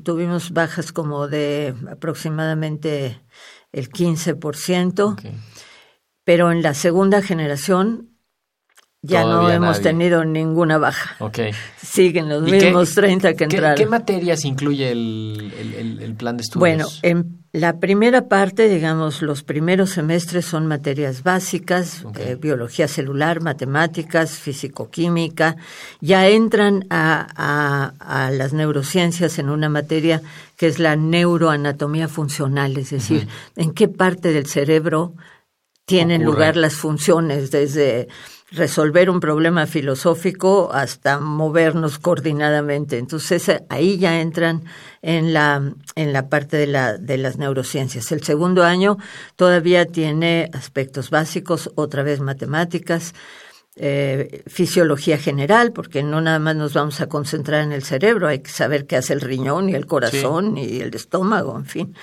tuvimos 0.04 0.52
bajas 0.52 0.94
como 0.94 1.28
de 1.28 1.76
aproximadamente 1.92 3.22
el 3.74 3.90
15%, 3.90 5.18
pero 6.24 6.52
en 6.52 6.62
la 6.62 6.74
segunda 6.74 7.22
generación 7.22 8.11
ya 9.04 9.24
no 9.24 9.50
hemos 9.50 9.82
tenido 9.82 10.24
ninguna 10.26 10.78
baja. 10.78 11.16
Okay. 11.20 11.52
Siguen 11.82 12.30
los 12.30 12.44
mismos 12.44 12.94
30 12.94 13.34
que 13.34 13.46
entraron. 13.46 13.76
¿Qué, 13.76 13.88
materias 13.88 14.46
incluye 14.46 14.92
el, 14.92 16.16
plan 16.18 16.38
de 16.38 16.44
estudios? 16.44 16.60
Bueno, 16.60 16.86
en 17.02 17.42
la 17.52 17.80
primera 17.80 18.28
parte, 18.28 18.70
digamos, 18.70 19.24
los 19.24 19.42
primeros 19.42 19.90
semestres 19.90 20.46
son 20.46 20.68
materias 20.68 21.24
básicas, 21.24 22.06
eh, 22.20 22.38
biología 22.40 22.88
celular, 22.88 23.42
matemáticas, 23.42 24.38
físico-química. 24.38 25.56
Ya 26.00 26.28
entran 26.28 26.86
a, 26.92 27.92
a, 28.00 28.30
las 28.30 28.54
neurociencias 28.54 29.40
en 29.40 29.50
una 29.50 29.68
materia 29.68 30.22
que 30.58 30.68
es 30.68 30.78
la 30.78 30.96
neuroanatomía 30.96 32.08
funcional, 32.08 32.78
es 32.78 32.92
decir, 32.92 33.28
en 33.56 33.74
qué 33.74 33.88
parte 33.88 34.32
del 34.32 34.46
cerebro 34.46 35.16
tienen 35.86 36.24
lugar 36.24 36.56
las 36.56 36.76
funciones, 36.76 37.52
desde 37.52 38.08
resolver 38.52 39.10
un 39.10 39.22
problema 39.22 39.66
filosófico 39.66 40.72
hasta 40.74 41.20
movernos 41.20 42.00
coordinadamente. 42.00 42.98
Entonces 42.98 43.50
ahí 43.70 43.98
ya 43.98 44.20
entran 44.20 44.64
en 45.02 45.34
la, 45.34 45.74
en 45.96 46.14
la 46.14 46.28
parte 46.28 46.58
de, 46.58 46.68
la, 46.68 46.98
de 46.98 47.18
las 47.18 47.38
neurociencias. 47.38 48.12
El 48.12 48.24
segundo 48.24 48.64
año 48.64 48.98
todavía 49.36 49.86
tiene 49.86 50.50
aspectos 50.54 51.10
básicos, 51.10 51.72
otra 51.76 52.04
vez 52.04 52.20
matemáticas, 52.20 53.14
eh, 53.78 54.44
fisiología 54.48 55.18
general, 55.18 55.72
porque 55.72 56.04
no 56.04 56.20
nada 56.20 56.40
más 56.40 56.58
nos 56.58 56.74
vamos 56.74 57.00
a 57.00 57.08
concentrar 57.08 57.64
en 57.64 57.72
el 57.72 57.84
cerebro, 57.84 58.28
hay 58.28 58.40
que 58.40 58.52
saber 58.52 58.86
qué 58.86 58.98
hace 58.98 59.14
el 59.14 59.22
riñón 59.22 59.70
y 59.70 59.76
el 59.76 59.86
corazón 59.86 60.58
y 60.58 60.82
el 60.82 60.94
estómago, 60.94 61.58
en 61.58 61.66
fin. 61.66 61.96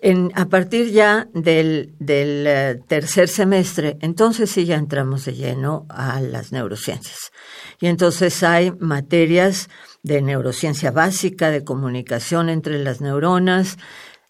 En, 0.00 0.30
a 0.34 0.46
partir 0.46 0.92
ya 0.92 1.28
del, 1.34 1.94
del 1.98 2.46
eh, 2.46 2.80
tercer 2.86 3.28
semestre, 3.28 3.98
entonces 4.00 4.50
sí 4.50 4.64
ya 4.64 4.76
entramos 4.76 5.24
de 5.24 5.34
lleno 5.34 5.86
a 5.88 6.20
las 6.20 6.52
neurociencias. 6.52 7.32
Y 7.80 7.86
entonces 7.86 8.42
hay 8.44 8.70
materias 8.78 9.68
de 10.04 10.22
neurociencia 10.22 10.92
básica, 10.92 11.50
de 11.50 11.64
comunicación 11.64 12.48
entre 12.48 12.78
las 12.82 13.00
neuronas, 13.00 13.76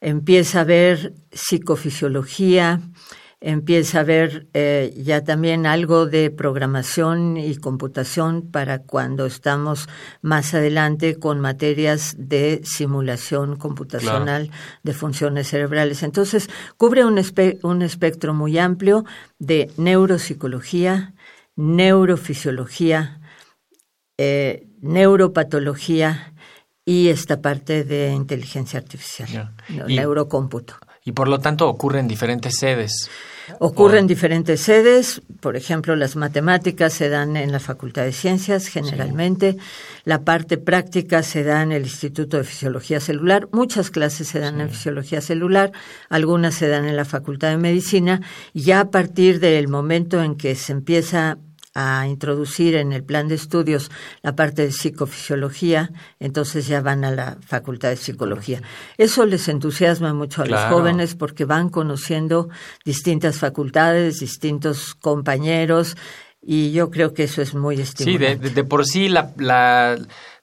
empieza 0.01 0.59
a 0.59 0.63
haber 0.63 1.15
psicofisiología, 1.33 2.81
empieza 3.41 3.99
a 3.99 4.01
haber 4.01 4.49
eh, 4.53 4.93
ya 4.97 5.23
también 5.23 5.67
algo 5.67 6.07
de 6.07 6.31
programación 6.31 7.37
y 7.37 7.57
computación 7.57 8.51
para 8.51 8.81
cuando 8.81 9.27
estamos 9.27 9.89
más 10.23 10.55
adelante 10.55 11.19
con 11.19 11.41
materias 11.41 12.17
de 12.19 12.61
simulación 12.65 13.57
computacional 13.57 14.51
de 14.83 14.93
funciones 14.93 15.49
cerebrales. 15.49 16.03
Entonces, 16.03 16.51
cubre 16.77 17.05
un, 17.05 17.21
un 17.63 17.83
espectro 17.83 18.35
muy 18.35 18.59
amplio 18.59 19.05
de 19.39 19.71
neuropsicología, 19.77 21.15
neurofisiología, 21.55 23.21
eh, 24.17 24.67
neuropatología 24.81 26.35
y 26.85 27.09
esta 27.09 27.41
parte 27.41 27.85
de 27.85 28.11
inteligencia 28.11 28.81
artificial, 28.81 29.55
neurocómputo 29.87 30.75
y 31.09 31.13
por 31.13 31.27
lo 31.27 31.39
tanto 31.39 31.67
ocurre 31.67 32.01
en 32.01 32.07
diferentes 32.07 32.57
sedes. 32.57 33.09
Ocurre 33.61 33.99
en 33.99 34.07
diferentes 34.07 34.61
sedes, 34.61 35.23
por 35.41 35.57
ejemplo, 35.57 35.97
las 35.97 36.17
matemáticas 36.17 36.93
se 36.93 37.09
dan 37.09 37.35
en 37.35 37.51
la 37.51 37.61
Facultad 37.61 38.03
de 38.03 38.13
Ciencias 38.13 38.67
generalmente, 38.67 39.57
la 40.05 40.23
parte 40.23 40.59
práctica 40.59 41.23
se 41.23 41.45
da 41.45 41.63
en 41.63 41.73
el 41.73 41.85
Instituto 41.85 42.37
de 42.37 42.45
Fisiología 42.45 43.01
Celular, 43.01 43.49
muchas 43.51 43.89
clases 43.89 44.29
se 44.29 44.39
dan 44.39 44.61
en 44.61 44.69
Fisiología 44.69 45.23
Celular, 45.23 45.73
algunas 46.11 46.57
se 46.57 46.69
dan 46.69 46.85
en 46.85 46.95
la 46.95 47.07
Facultad 47.07 47.49
de 47.49 47.57
Medicina, 47.57 48.21
y 48.53 48.65
ya 48.65 48.81
a 48.81 48.91
partir 48.91 49.41
del 49.41 49.69
momento 49.69 50.23
en 50.23 50.37
que 50.37 50.55
se 50.55 50.73
empieza 50.73 51.39
a 51.81 52.09
introducir 52.09 52.75
en 52.75 52.93
el 52.93 53.05
plan 53.05 53.29
de 53.29 53.37
estudios 53.37 53.89
la 54.23 54.35
parte 54.35 54.63
de 54.63 54.73
psicofisiología, 54.73 55.93
entonces 56.19 56.67
ya 56.67 56.81
van 56.81 57.05
a 57.05 57.13
la 57.13 57.39
facultad 57.47 57.91
de 57.91 57.97
psicología. 57.97 58.63
Eso 58.97 59.25
les 59.27 59.47
entusiasma 59.47 60.13
mucho 60.13 60.43
a 60.43 60.47
los 60.47 60.61
jóvenes 60.65 61.15
porque 61.15 61.45
van 61.45 61.69
conociendo 61.69 62.49
distintas 62.85 63.39
facultades, 63.39 64.19
distintos 64.19 64.97
compañeros, 64.97 65.97
y 66.43 66.73
yo 66.73 66.91
creo 66.91 67.15
que 67.15 67.25
eso 67.25 67.43
es 67.43 67.55
muy 67.55 67.81
estimulante. 67.81 68.49
Sí, 68.49 68.55
de, 68.55 68.65
por 68.65 68.85
sí 68.85 69.09
la, 69.09 69.97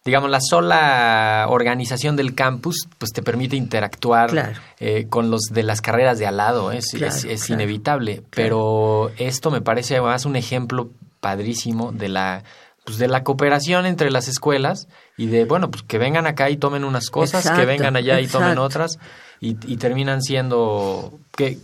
digamos, 0.06 0.30
la 0.30 0.40
sola 0.40 1.48
organización 1.50 2.16
del 2.16 2.34
campus, 2.34 2.88
pues 2.98 3.12
te 3.12 3.22
permite 3.22 3.58
interactuar 3.58 4.56
eh, 4.80 5.08
con 5.10 5.32
los 5.32 5.42
de 5.52 5.64
las 5.64 5.82
carreras 5.82 6.18
de 6.18 6.28
al 6.28 6.38
lado, 6.38 6.72
es, 6.72 6.94
es, 6.94 7.50
inevitable. 7.50 8.24
Pero 8.30 9.12
esto 9.18 9.52
me 9.52 9.60
parece 9.60 10.00
más 10.00 10.26
un 10.26 10.38
ejemplo 10.38 10.92
padrísimo 11.20 11.92
de 11.92 12.10
la 12.10 12.44
pues 12.84 13.00
de 13.00 13.08
la 13.08 13.24
cooperación 13.24 13.86
entre 13.88 14.12
las 14.12 14.28
escuelas 14.28 14.88
y 15.18 15.26
de 15.26 15.46
bueno 15.46 15.72
pues 15.72 15.84
que 15.84 15.98
vengan 15.98 16.28
acá 16.28 16.50
y 16.50 16.58
tomen 16.58 16.84
unas 16.84 17.10
cosas 17.10 17.50
que 17.50 17.66
vengan 17.66 17.96
allá 17.96 18.22
y 18.22 18.28
tomen 18.28 18.60
otras 18.60 19.00
y, 19.42 19.58
y, 19.72 19.78
terminan 19.78 20.22
siendo 20.22 21.20
que 21.36 21.58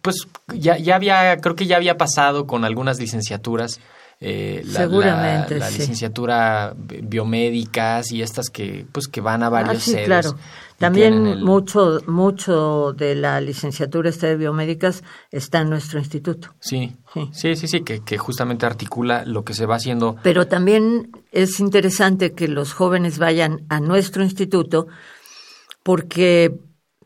pues 0.00 0.28
ya, 0.54 0.78
ya 0.78 0.96
había 0.96 1.36
creo 1.38 1.56
que 1.56 1.66
ya 1.66 1.76
había 1.76 1.98
pasado 1.98 2.46
con 2.46 2.64
algunas 2.64 2.98
licenciaturas 2.98 3.80
eh, 4.20 4.62
la, 4.64 4.80
Seguramente, 4.80 5.58
la, 5.58 5.70
licenciatura 5.70 6.74
biomédicas 6.76 8.10
y 8.10 8.22
estas 8.22 8.50
que 8.50 8.84
pues 8.90 9.06
que 9.06 9.20
van 9.20 9.44
a 9.44 9.48
varios 9.48 9.88
ah, 9.88 9.92
sí, 9.92 9.96
claro. 10.04 10.34
También 10.76 11.42
mucho 11.44 12.00
mucho 12.06 12.92
de 12.94 13.14
la 13.14 13.40
licenciatura 13.40 14.10
esta 14.10 14.26
de 14.26 14.36
biomédicas 14.36 15.04
está 15.30 15.60
en 15.60 15.70
nuestro 15.70 16.00
instituto. 16.00 16.54
Sí, 16.58 16.96
sí, 17.32 17.54
sí, 17.54 17.68
sí, 17.68 17.80
que, 17.82 18.00
que 18.00 18.18
justamente 18.18 18.66
articula 18.66 19.24
lo 19.24 19.44
que 19.44 19.54
se 19.54 19.66
va 19.66 19.76
haciendo. 19.76 20.16
Pero 20.22 20.48
también 20.48 21.12
es 21.30 21.60
interesante 21.60 22.32
que 22.32 22.48
los 22.48 22.72
jóvenes 22.72 23.18
vayan 23.18 23.66
a 23.68 23.78
nuestro 23.78 24.24
instituto 24.24 24.88
porque 25.84 26.58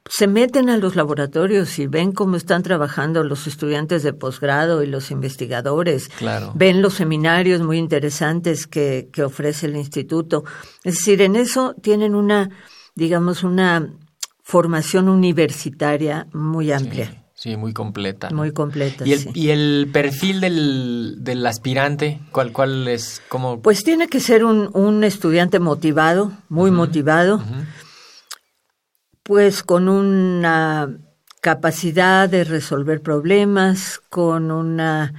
se 0.09 0.26
meten 0.26 0.68
a 0.68 0.76
los 0.76 0.97
laboratorios 0.97 1.78
y 1.78 1.87
ven 1.87 2.12
cómo 2.12 2.37
están 2.37 2.62
trabajando 2.62 3.23
los 3.25 3.47
estudiantes 3.47 4.02
de 4.02 4.12
posgrado 4.12 4.82
y 4.82 4.87
los 4.87 5.11
investigadores. 5.11 6.09
Claro. 6.09 6.52
Ven 6.54 6.82
los 6.82 6.94
seminarios 6.94 7.62
muy 7.62 7.78
interesantes 7.78 8.66
que, 8.66 9.09
que 9.12 9.23
ofrece 9.23 9.66
el 9.66 9.76
instituto. 9.76 10.44
Es 10.85 10.97
decir, 10.97 11.23
en 11.23 11.37
eso 11.37 11.75
tienen 11.80 12.14
una, 12.14 12.50
digamos, 12.94 13.44
una 13.44 13.94
formación 14.42 15.09
universitaria 15.09 16.26
muy 16.32 16.73
amplia. 16.73 17.18
Sí, 17.35 17.56
muy 17.56 17.73
completa. 17.73 18.30
Muy 18.30 18.52
completa. 18.52 19.04
¿Y 19.06 19.14
el, 19.14 19.30
¿y 19.35 19.50
el 19.50 19.88
perfil 19.92 20.40
del, 20.40 21.16
del, 21.21 21.44
aspirante? 21.44 22.21
¿Cuál, 22.30 22.52
¿Cuál 22.52 22.87
es? 22.87 23.21
Cómo? 23.28 23.61
Pues 23.61 23.82
tiene 23.82 24.06
que 24.06 24.21
ser 24.21 24.44
un, 24.44 24.71
un 24.75 25.02
estudiante 25.02 25.59
motivado, 25.59 26.32
muy 26.49 26.71
motivado 26.71 27.42
pues 29.23 29.62
con 29.62 29.88
una 29.88 30.99
capacidad 31.41 32.29
de 32.29 32.45
resolver 32.45 33.02
problemas, 33.02 34.00
con 34.09 34.50
una 34.50 35.12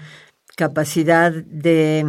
capacidad 0.55 1.31
de, 1.31 2.05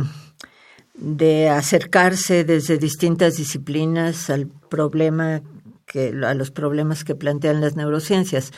de 0.94 1.48
acercarse 1.48 2.44
desde 2.44 2.78
distintas 2.78 3.36
disciplinas 3.36 4.30
al 4.30 4.46
problema 4.46 5.42
que, 5.86 6.14
a 6.24 6.34
los 6.34 6.50
problemas 6.50 7.04
que 7.04 7.14
plantean 7.14 7.60
las 7.60 7.76
neurociencias. 7.76 8.52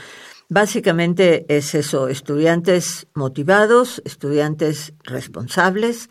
Básicamente 0.48 1.44
es 1.48 1.74
eso, 1.74 2.06
estudiantes 2.06 3.08
motivados, 3.14 4.00
estudiantes 4.04 4.92
responsables 5.02 6.08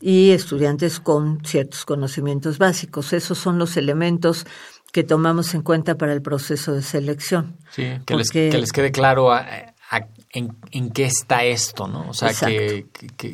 y 0.00 0.30
estudiantes 0.30 0.98
con 0.98 1.44
ciertos 1.44 1.84
conocimientos 1.84 2.58
básicos. 2.58 3.12
Esos 3.12 3.38
son 3.38 3.56
los 3.56 3.76
elementos 3.76 4.46
que 4.92 5.04
tomamos 5.04 5.54
en 5.54 5.62
cuenta 5.62 5.96
para 5.96 6.12
el 6.12 6.22
proceso 6.22 6.72
de 6.72 6.82
selección. 6.82 7.56
Sí, 7.70 7.86
que, 8.06 8.16
les, 8.16 8.30
que 8.30 8.50
les, 8.50 8.72
quede 8.72 8.90
claro 8.90 9.30
en, 10.30 10.90
qué 10.90 11.04
está 11.04 11.44
esto, 11.44 11.86
¿no? 11.86 12.08
O 12.08 12.14
sea, 12.14 12.32
que, 12.32 12.86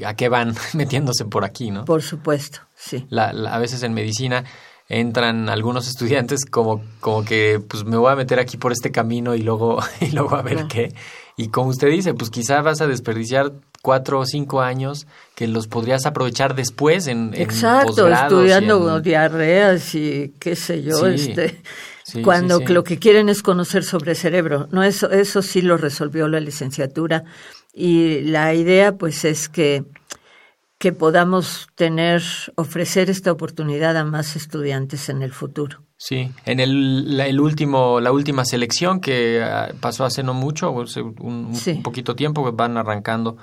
a 0.06 0.14
qué 0.14 0.28
van 0.28 0.54
metiéndose 0.74 1.24
por 1.24 1.44
aquí, 1.44 1.70
¿no? 1.70 1.84
Por 1.84 2.02
supuesto, 2.02 2.60
sí. 2.74 3.06
a 3.10 3.58
veces 3.58 3.82
en 3.82 3.94
medicina 3.94 4.44
entran 4.88 5.48
algunos 5.48 5.88
estudiantes 5.88 6.44
como, 6.44 6.82
como 7.00 7.24
que 7.24 7.60
pues 7.66 7.84
me 7.84 7.96
voy 7.96 8.12
a 8.12 8.16
meter 8.16 8.38
aquí 8.38 8.56
por 8.56 8.72
este 8.72 8.90
camino 8.90 9.34
y 9.34 9.42
luego, 9.42 9.78
y 10.00 10.10
luego 10.10 10.36
a 10.36 10.42
ver 10.42 10.66
qué. 10.68 10.94
Y 11.36 11.48
como 11.48 11.70
usted 11.70 11.88
dice, 11.88 12.14
pues 12.14 12.30
quizá 12.30 12.62
vas 12.62 12.80
a 12.80 12.86
desperdiciar 12.86 13.52
cuatro 13.84 14.20
o 14.20 14.24
cinco 14.24 14.62
años 14.62 15.06
que 15.34 15.46
los 15.46 15.68
podrías 15.68 16.06
aprovechar 16.06 16.54
después 16.54 17.06
en, 17.06 17.34
Exacto, 17.34 18.08
estudiando 18.08 18.98
diarreas 19.02 19.94
y 19.94 20.32
qué 20.40 20.56
sé 20.56 20.82
yo, 20.82 21.06
este, 21.06 21.60
cuando 22.24 22.60
lo 22.60 22.82
que 22.82 22.98
quieren 22.98 23.28
es 23.28 23.42
conocer 23.42 23.84
sobre 23.84 24.12
el 24.12 24.16
cerebro. 24.16 24.68
No, 24.70 24.82
eso, 24.82 25.10
eso 25.10 25.42
sí 25.42 25.60
lo 25.60 25.76
resolvió 25.76 26.28
la 26.28 26.40
licenciatura 26.40 27.24
y 27.74 28.22
la 28.22 28.54
idea 28.54 28.96
pues 28.96 29.26
es 29.26 29.50
que 29.50 29.84
que 30.78 30.92
podamos 30.92 31.68
tener, 31.76 32.22
ofrecer 32.56 33.08
esta 33.08 33.32
oportunidad 33.32 33.96
a 33.96 34.04
más 34.04 34.34
estudiantes 34.36 35.08
en 35.08 35.22
el 35.22 35.32
futuro. 35.32 35.82
Sí, 35.96 36.30
en 36.44 36.60
el, 36.60 37.18
el 37.20 37.40
último, 37.40 38.00
la 38.00 38.12
última 38.12 38.44
selección 38.44 39.00
que 39.00 39.42
ah, 39.42 39.72
pasó 39.80 40.04
hace 40.04 40.22
no 40.22 40.34
mucho, 40.34 40.72
un, 40.72 41.54
un 41.64 41.82
poquito 41.82 42.14
tiempo, 42.14 42.50
van 42.52 42.76
arrancando 42.76 43.38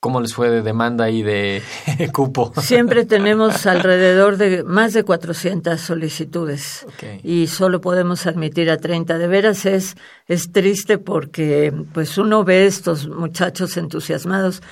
¿Cómo 0.00 0.22
les 0.22 0.32
fue 0.32 0.48
de 0.48 0.62
demanda 0.62 1.10
y 1.10 1.22
de 1.22 1.62
cupo? 2.14 2.54
Siempre 2.56 3.04
tenemos 3.04 3.66
alrededor 3.66 4.38
de 4.38 4.64
más 4.64 4.94
de 4.94 5.04
400 5.04 5.78
solicitudes 5.78 6.86
y 7.22 7.48
solo 7.48 7.82
podemos 7.82 8.26
admitir 8.26 8.70
a 8.70 8.78
30. 8.78 9.18
De 9.18 9.28
veras 9.28 9.66
es, 9.66 9.96
es 10.26 10.52
triste 10.52 10.96
porque 10.96 11.70
pues 11.92 12.16
uno 12.16 12.44
ve 12.44 12.64
estos 12.64 13.08
muchachos 13.08 13.76
entusiasmados, 13.76 14.62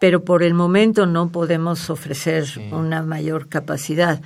pero 0.00 0.24
por 0.24 0.42
el 0.42 0.52
momento 0.52 1.06
no 1.06 1.30
podemos 1.30 1.88
ofrecer 1.88 2.44
una 2.72 3.02
mayor 3.02 3.48
capacidad. 3.48 4.20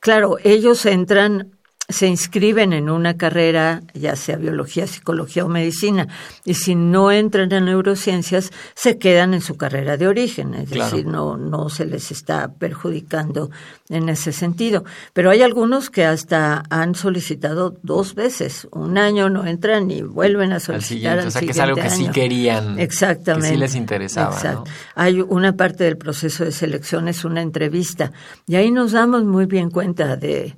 Claro, 0.00 0.36
ellos 0.42 0.86
entran 0.86 1.57
se 1.90 2.06
inscriben 2.06 2.74
en 2.74 2.90
una 2.90 3.16
carrera, 3.16 3.80
ya 3.94 4.14
sea 4.14 4.36
biología, 4.36 4.86
psicología 4.86 5.46
o 5.46 5.48
medicina, 5.48 6.06
y 6.44 6.54
si 6.54 6.74
no 6.74 7.10
entran 7.10 7.50
en 7.50 7.64
neurociencias, 7.64 8.52
se 8.74 8.98
quedan 8.98 9.32
en 9.32 9.40
su 9.40 9.56
carrera 9.56 9.96
de 9.96 10.06
origen, 10.06 10.52
es 10.52 10.68
decir, 10.68 11.06
no, 11.06 11.38
no 11.38 11.70
se 11.70 11.86
les 11.86 12.10
está 12.10 12.52
perjudicando 12.52 13.50
en 13.88 14.10
ese 14.10 14.32
sentido. 14.32 14.84
Pero 15.14 15.30
hay 15.30 15.40
algunos 15.40 15.88
que 15.88 16.04
hasta 16.04 16.62
han 16.68 16.94
solicitado 16.94 17.74
dos 17.82 18.14
veces, 18.14 18.68
un 18.70 18.98
año 18.98 19.30
no 19.30 19.46
entran 19.46 19.90
y 19.90 20.02
vuelven 20.02 20.52
a 20.52 20.60
solicitar. 20.60 21.20
Al 21.20 21.22
siguiente, 21.22 21.28
o 21.28 21.30
sea, 21.30 21.40
que 21.40 21.50
es 21.52 21.58
algo 21.58 21.76
que 21.76 21.90
sí 21.90 22.08
querían. 22.08 22.78
Exactamente. 22.78 23.48
Que 23.48 23.54
sí 23.54 23.60
les 23.60 23.74
interesaba. 23.74 24.34
Exacto. 24.34 24.64
Hay 24.94 25.22
una 25.22 25.56
parte 25.56 25.84
del 25.84 25.96
proceso 25.96 26.44
de 26.44 26.52
selección, 26.52 27.08
es 27.08 27.24
una 27.24 27.40
entrevista, 27.40 28.12
y 28.46 28.56
ahí 28.56 28.70
nos 28.70 28.92
damos 28.92 29.24
muy 29.24 29.46
bien 29.46 29.70
cuenta 29.70 30.16
de 30.16 30.54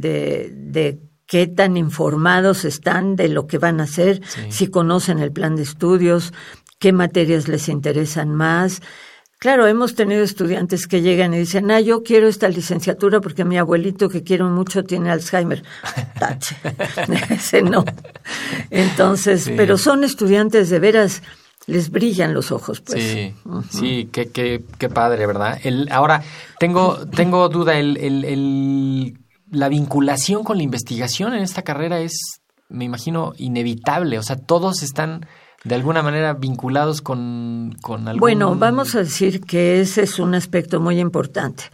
de, 0.00 0.50
de 0.54 1.00
qué 1.26 1.46
tan 1.46 1.76
informados 1.76 2.64
están 2.64 3.14
de 3.14 3.28
lo 3.28 3.46
que 3.46 3.58
van 3.58 3.80
a 3.80 3.84
hacer, 3.84 4.22
si 4.48 4.68
conocen 4.68 5.18
el 5.18 5.30
plan 5.30 5.56
de 5.56 5.62
estudios, 5.62 6.32
qué 6.78 6.92
materias 6.92 7.48
les 7.48 7.68
interesan 7.68 8.34
más. 8.34 8.80
Claro, 9.38 9.68
hemos 9.68 9.94
tenido 9.94 10.24
estudiantes 10.24 10.88
que 10.88 11.00
llegan 11.00 11.32
y 11.32 11.38
dicen, 11.38 11.70
ah, 11.70 11.80
yo 11.80 12.02
quiero 12.02 12.26
esta 12.26 12.48
licenciatura 12.48 13.20
porque 13.20 13.44
mi 13.44 13.56
abuelito 13.56 14.08
que 14.08 14.24
quiero 14.24 14.48
mucho 14.48 14.82
tiene 14.82 15.10
Alzheimer. 15.10 15.62
Tache. 16.18 16.56
Ese 17.30 17.62
no. 17.62 17.84
Entonces, 18.70 19.52
pero 19.56 19.78
son 19.78 20.02
estudiantes 20.02 20.70
de 20.70 20.80
veras, 20.80 21.22
les 21.66 21.90
brillan 21.90 22.34
los 22.34 22.50
ojos, 22.50 22.80
pues. 22.80 23.00
Sí, 23.00 23.34
sí, 23.70 24.08
qué, 24.10 24.30
qué, 24.30 24.64
qué 24.76 24.88
padre, 24.88 25.26
¿verdad? 25.26 25.60
El, 25.62 25.88
ahora, 25.92 26.22
tengo, 26.58 27.06
tengo 27.14 27.48
duda, 27.48 27.78
el, 27.78 27.96
el, 27.98 28.24
el 28.24 29.18
la 29.50 29.68
vinculación 29.68 30.44
con 30.44 30.56
la 30.58 30.62
investigación 30.62 31.34
en 31.34 31.42
esta 31.42 31.62
carrera 31.62 32.00
es, 32.00 32.40
me 32.68 32.84
imagino, 32.84 33.32
inevitable. 33.38 34.18
O 34.18 34.22
sea, 34.22 34.36
todos 34.36 34.82
están 34.82 35.26
de 35.64 35.74
alguna 35.74 36.02
manera 36.02 36.34
vinculados 36.34 37.02
con, 37.02 37.76
con 37.82 38.06
algún... 38.08 38.20
Bueno, 38.20 38.54
vamos 38.54 38.94
a 38.94 39.00
decir 39.00 39.40
que 39.40 39.80
ese 39.80 40.02
es 40.02 40.18
un 40.18 40.34
aspecto 40.34 40.80
muy 40.80 41.00
importante, 41.00 41.64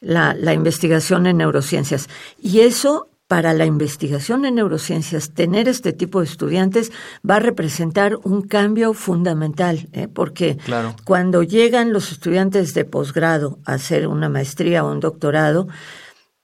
la, 0.00 0.34
la 0.34 0.54
investigación 0.54 1.26
en 1.26 1.38
neurociencias. 1.38 2.08
Y 2.40 2.60
eso 2.60 3.08
para 3.26 3.54
la 3.54 3.64
investigación 3.64 4.44
en 4.44 4.56
neurociencias, 4.56 5.32
tener 5.32 5.66
este 5.66 5.92
tipo 5.92 6.20
de 6.20 6.26
estudiantes 6.26 6.92
va 7.28 7.36
a 7.36 7.40
representar 7.40 8.16
un 8.22 8.42
cambio 8.42 8.92
fundamental, 8.92 9.88
¿eh? 9.92 10.08
porque 10.08 10.58
cuando 11.04 11.42
llegan 11.42 11.92
los 11.92 12.12
estudiantes 12.12 12.74
de 12.74 12.84
posgrado 12.84 13.58
a 13.64 13.74
hacer 13.74 14.08
una 14.08 14.28
maestría 14.28 14.84
o 14.84 14.92
un 14.92 15.00
doctorado, 15.00 15.68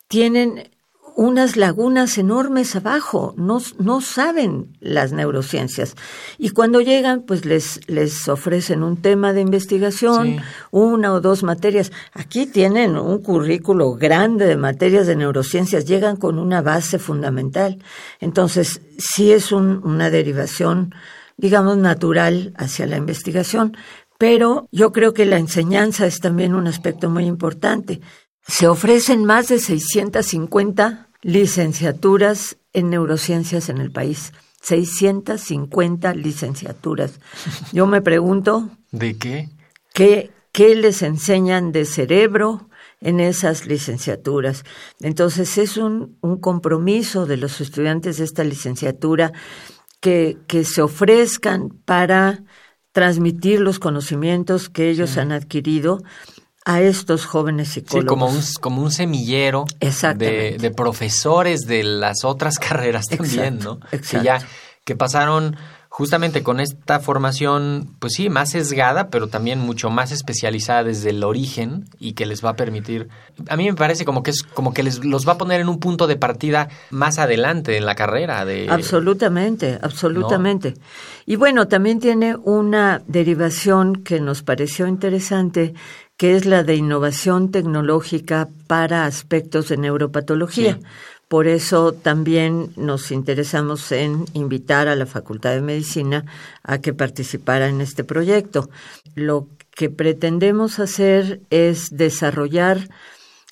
tienen 0.09 0.70
unas 1.17 1.57
lagunas 1.57 2.19
enormes 2.19 2.77
abajo, 2.77 3.35
no, 3.37 3.61
no 3.79 4.01
saben 4.01 4.77
las 4.81 5.13
neurociencias. 5.13 5.97
Y 6.39 6.51
cuando 6.51 6.81
llegan, 6.81 7.23
pues 7.23 7.45
les, 7.45 7.81
les 7.89 8.29
ofrecen 8.29 8.83
un 8.83 8.97
tema 8.97 9.33
de 9.33 9.41
investigación, 9.41 10.39
una 10.71 11.13
o 11.13 11.21
dos 11.21 11.43
materias. 11.43 11.93
Aquí 12.13 12.47
tienen 12.47 12.97
un 12.97 13.23
currículo 13.23 13.95
grande 13.95 14.47
de 14.47 14.57
materias 14.57 15.07
de 15.07 15.17
neurociencias, 15.17 15.85
llegan 15.85 16.17
con 16.17 16.39
una 16.39 16.63
base 16.63 16.99
fundamental. 16.99 17.79
Entonces, 18.21 18.81
sí 18.99 19.33
es 19.33 19.53
una 19.53 20.11
derivación, 20.11 20.95
digamos, 21.37 21.77
natural 21.77 22.53
hacia 22.57 22.87
la 22.87 22.97
investigación, 22.97 23.77
pero 24.19 24.69
yo 24.71 24.93
creo 24.93 25.15
que 25.15 25.25
la 25.25 25.39
enseñanza 25.39 26.07
es 26.07 26.21
también 26.21 26.55
un 26.55 26.67
aspecto 26.67 27.09
muy 27.09 27.25
importante. 27.25 28.01
Se 28.47 28.67
ofrecen 28.67 29.25
más 29.25 29.49
de 29.49 29.59
650 29.59 31.09
licenciaturas 31.23 32.57
en 32.73 32.91
neurociencias 32.91 33.69
en 33.69 33.79
el 33.79 33.91
país. 33.91 34.33
650 34.63 36.15
licenciaturas. 36.15 37.21
Yo 37.73 37.87
me 37.87 38.03
pregunto... 38.03 38.71
¿De 38.91 39.17
qué? 39.17 39.49
¿Qué, 39.95 40.31
qué 40.53 40.75
les 40.75 41.03
enseñan 41.03 41.73
de 41.73 41.85
cerebro 41.85 42.69
en 43.01 43.21
esas 43.21 43.67
licenciaturas? 43.67 44.65
Entonces 45.01 45.57
es 45.59 45.77
un, 45.77 46.19
un 46.21 46.39
compromiso 46.39 47.27
de 47.27 47.39
los 47.39 47.61
estudiantes 47.61 48.19
de 48.19 48.25
esta 48.25 48.45
licenciatura 48.45 49.33
que, 50.01 50.39
que 50.47 50.65
se 50.65 50.83
ofrezcan 50.83 51.71
para 51.85 52.45
transmitir 52.93 53.61
los 53.61 53.79
conocimientos 53.79 54.69
que 54.69 54.91
ellos 54.91 55.17
han 55.17 55.33
adquirido 55.33 56.03
a 56.71 56.81
estos 56.83 57.27
jóvenes 57.27 57.71
psicólogos. 57.71 58.03
Sí, 58.03 58.07
como 58.07 58.27
un, 58.29 58.41
como 58.61 58.83
un 58.83 58.93
semillero 58.93 59.65
de, 59.81 60.57
de, 60.57 60.71
profesores 60.71 61.63
de 61.63 61.83
las 61.83 62.25
otras 62.25 62.59
carreras 62.61 63.07
también, 63.07 63.59
¿no? 63.59 63.81
Exacto. 63.91 64.19
Que 64.19 64.25
ya 64.25 64.39
que 64.85 64.95
pasaron 64.95 65.57
justamente 65.91 66.45
con 66.45 66.61
esta 66.61 67.01
formación, 67.01 67.97
pues 67.99 68.13
sí, 68.15 68.31
más 68.31 68.51
sesgada, 68.51 69.11
pero 69.11 69.27
también 69.27 69.59
mucho 69.59 69.91
más 69.91 70.13
especializada 70.13 70.85
desde 70.85 71.11
el 71.11 71.25
origen 71.25 71.87
y 71.99 72.13
que 72.13 72.27
les 72.27 72.45
va 72.45 72.51
a 72.51 72.57
permitir, 72.57 73.09
a 73.49 73.57
mí 73.57 73.67
me 73.67 73.75
parece 73.75 74.05
como 74.05 74.23
que 74.23 74.31
es 74.31 74.45
como 74.45 74.73
que 74.73 74.85
les 74.85 75.05
los 75.05 75.27
va 75.27 75.33
a 75.33 75.39
poner 75.39 75.61
en 75.61 75.69
un 75.69 75.81
punto 75.81 76.07
de 76.07 76.15
partida 76.15 76.69
más 76.91 77.19
adelante 77.19 77.77
en 77.77 77.85
la 77.85 77.97
carrera 77.97 78.45
de 78.45 78.69
Absolutamente, 78.71 79.79
absolutamente. 79.83 80.75
Y 81.27 81.35
bueno, 81.35 81.67
también 81.67 81.99
tiene 81.99 82.37
una 82.37 83.03
derivación 83.09 84.05
que 84.05 84.21
nos 84.21 84.43
pareció 84.43 84.87
interesante, 84.87 85.75
que 86.21 86.37
es 86.37 86.45
la 86.45 86.65
de 86.65 86.77
innovación 86.77 87.51
tecnológica 87.51 88.51
para 88.67 89.07
aspectos 89.07 89.71
de 89.71 89.79
neuropatología. 89.79 90.79
Por 91.29 91.47
eso 91.47 91.93
también 91.93 92.75
nos 92.77 93.11
interesamos 93.11 93.91
en 93.91 94.27
invitar 94.35 94.87
a 94.87 94.97
la 94.97 95.07
Facultad 95.07 95.53
de 95.53 95.63
Medicina 95.63 96.27
a 96.63 96.77
que 96.77 96.93
participara 96.93 97.69
en 97.69 97.81
este 97.81 98.05
proyecto. 98.05 98.69
Lo 99.15 99.49
que 99.75 99.89
pretendemos 99.89 100.79
hacer 100.79 101.41
es 101.49 101.89
desarrollar 101.89 102.91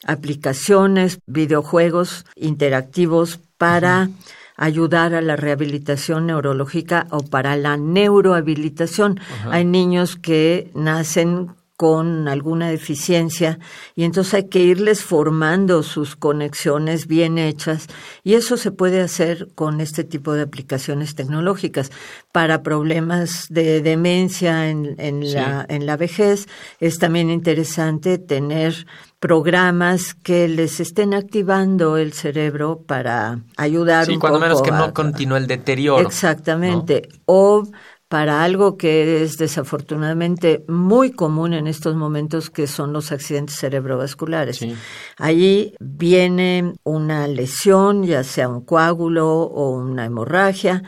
aplicaciones, 0.04 1.20
videojuegos 1.24 2.26
interactivos 2.36 3.40
para 3.56 4.10
ayudar 4.58 5.14
a 5.14 5.22
la 5.22 5.36
rehabilitación 5.36 6.26
neurológica 6.26 7.06
o 7.12 7.22
para 7.22 7.56
la 7.56 7.78
neurohabilitación. 7.78 9.20
Hay 9.50 9.64
niños 9.64 10.16
que 10.16 10.70
nacen 10.74 11.56
con 11.78 12.26
alguna 12.26 12.68
deficiencia 12.68 13.60
y 13.94 14.02
entonces 14.02 14.34
hay 14.34 14.48
que 14.48 14.58
irles 14.58 15.04
formando 15.04 15.84
sus 15.84 16.16
conexiones 16.16 17.06
bien 17.06 17.38
hechas 17.38 17.86
y 18.24 18.34
eso 18.34 18.56
se 18.56 18.72
puede 18.72 19.00
hacer 19.00 19.46
con 19.54 19.80
este 19.80 20.02
tipo 20.02 20.32
de 20.34 20.42
aplicaciones 20.42 21.14
tecnológicas. 21.14 21.92
Para 22.32 22.64
problemas 22.64 23.46
de 23.48 23.80
demencia 23.80 24.68
en, 24.70 24.96
en 24.98 25.32
la, 25.32 25.64
en 25.68 25.86
la 25.86 25.96
vejez 25.96 26.48
es 26.80 26.98
también 26.98 27.30
interesante 27.30 28.18
tener 28.18 28.84
programas 29.20 30.14
que 30.14 30.48
les 30.48 30.80
estén 30.80 31.14
activando 31.14 31.96
el 31.96 32.12
cerebro 32.12 32.82
para 32.86 33.38
ayudar 33.56 34.06
sí, 34.06 34.14
un 34.14 34.18
cuando 34.20 34.40
poco 34.40 34.48
menos 34.48 34.62
que 34.62 34.70
a- 34.70 34.78
no 34.78 34.92
continúe 34.92 35.36
el 35.36 35.46
deterioro 35.46 36.06
Exactamente. 36.06 37.08
O 37.24 37.62
para 38.08 38.42
algo 38.42 38.78
que 38.78 39.22
es 39.22 39.36
desafortunadamente 39.36 40.64
muy 40.66 41.12
común 41.12 41.52
en 41.52 41.66
estos 41.66 41.94
momentos, 41.94 42.48
que 42.48 42.66
son 42.66 42.92
los 42.92 43.12
accidentes 43.12 43.56
cerebrovasculares. 43.56 44.56
Sí. 44.56 44.74
Allí 45.18 45.74
viene 45.78 46.72
una 46.84 47.28
lesión, 47.28 48.04
ya 48.04 48.24
sea 48.24 48.48
un 48.48 48.62
coágulo 48.62 49.28
o 49.28 49.72
una 49.72 50.06
hemorragia, 50.06 50.82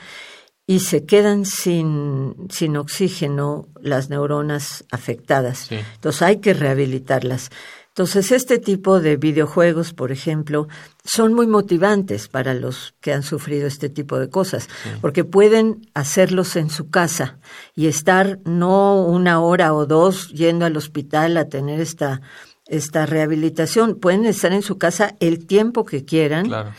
y 0.66 0.80
se 0.80 1.04
quedan 1.04 1.44
sin, 1.44 2.46
sin 2.48 2.76
oxígeno 2.76 3.68
las 3.82 4.08
neuronas 4.08 4.84
afectadas. 4.90 5.66
Sí. 5.68 5.78
Entonces 5.96 6.22
hay 6.22 6.36
que 6.38 6.54
rehabilitarlas. 6.54 7.50
Entonces, 8.00 8.32
este 8.32 8.58
tipo 8.58 8.98
de 8.98 9.18
videojuegos, 9.18 9.92
por 9.92 10.10
ejemplo, 10.10 10.68
son 11.04 11.34
muy 11.34 11.46
motivantes 11.46 12.28
para 12.28 12.54
los 12.54 12.94
que 13.02 13.12
han 13.12 13.22
sufrido 13.22 13.66
este 13.66 13.90
tipo 13.90 14.18
de 14.18 14.30
cosas, 14.30 14.70
porque 15.02 15.22
pueden 15.22 15.86
hacerlos 15.92 16.56
en 16.56 16.70
su 16.70 16.88
casa 16.88 17.38
y 17.76 17.88
estar 17.88 18.38
no 18.46 19.04
una 19.04 19.42
hora 19.42 19.74
o 19.74 19.84
dos 19.84 20.30
yendo 20.30 20.64
al 20.64 20.78
hospital 20.78 21.36
a 21.36 21.50
tener 21.50 21.78
esta, 21.78 22.22
esta 22.68 23.04
rehabilitación. 23.04 23.96
Pueden 23.96 24.24
estar 24.24 24.54
en 24.54 24.62
su 24.62 24.78
casa 24.78 25.14
el 25.20 25.46
tiempo 25.46 25.84
que 25.84 26.06
quieran, 26.06 26.46
claro 26.46 26.72